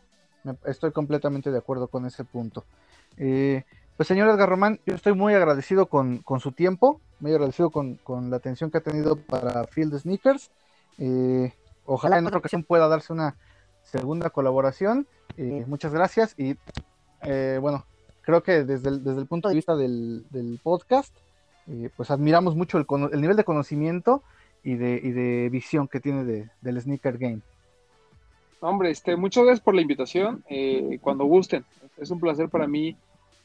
[0.66, 2.64] estoy completamente de acuerdo con ese punto.
[3.18, 3.64] Eh,
[3.96, 8.00] pues señor Edgar Román, yo estoy muy agradecido con, su tiempo, muy agradecido con,
[8.30, 10.52] la atención que ha tenido para Field Sneakers.
[11.86, 13.36] ojalá en otra ocasión pueda darse una
[13.88, 15.08] segunda colaboración.
[15.68, 16.56] muchas gracias y
[17.60, 17.86] bueno,
[18.28, 21.16] creo que desde el, desde el punto de vista del, podcast,
[21.72, 24.22] eh, pues admiramos mucho el, el, nivel de conocimiento
[24.66, 27.40] y de, y de visión que tiene del sneaker game.
[28.60, 30.44] Hombre, este, muchas gracias por la invitación.
[30.50, 31.64] Eh, cuando gusten,
[31.96, 32.98] es un placer para mí.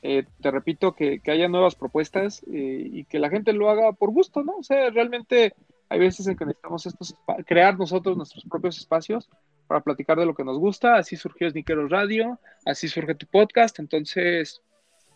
[0.03, 4.11] Eh, te repito que, que, haya nuevas propuestas y que la gente lo haga por
[4.11, 4.57] gusto, ¿no?
[4.57, 5.55] O sea, realmente
[5.89, 7.15] hay veces en que necesitamos estos
[7.47, 9.29] crear nosotros nuestros propios espacios
[9.67, 10.97] para platicar de lo que nos gusta.
[10.97, 13.79] Así surgió Sneakeros Radio, así surge tu podcast.
[13.79, 14.63] Entonces,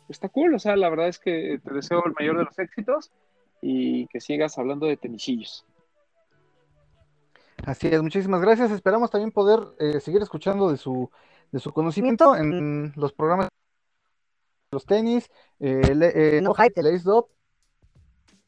[0.08, 3.10] está cool, o sea, la verdad es que te deseo el mayor de los éxitos
[3.60, 5.64] y que sigas hablando de tenisillos.
[7.64, 8.70] Así es, muchísimas gracias.
[8.70, 11.10] Esperamos también poder eh, seguir escuchando de su,
[11.50, 13.48] de su conocimiento en los programas
[14.72, 15.30] los tenis,
[15.60, 15.80] eh,
[16.14, 17.00] eh no, hype, el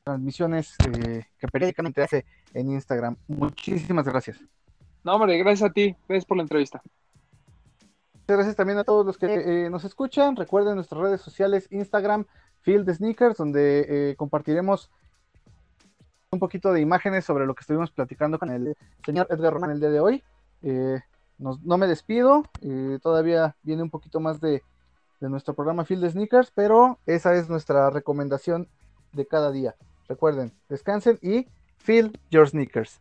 [0.05, 2.25] transmisiones eh, que periódicamente hace
[2.55, 3.17] en Instagram.
[3.29, 4.39] Muchísimas gracias.
[5.05, 5.97] No, hombre, gracias a ti.
[6.09, 6.83] Gracias por la entrevista
[8.35, 10.37] gracias también a todos los que eh, nos escuchan.
[10.37, 12.27] Recuerden nuestras redes sociales, Instagram,
[12.61, 14.91] Field Sneakers, donde eh, compartiremos
[16.31, 19.81] un poquito de imágenes sobre lo que estuvimos platicando con el señor Edgar Román el
[19.81, 20.23] día de hoy.
[20.63, 21.01] Eh,
[21.39, 22.43] no me despido,
[23.01, 24.61] todavía viene un poquito más de,
[25.21, 28.69] de nuestro programa Field Sneakers, pero esa es nuestra recomendación
[29.13, 29.77] de cada día.
[30.09, 31.47] Recuerden, descansen y
[31.77, 33.01] feel your sneakers.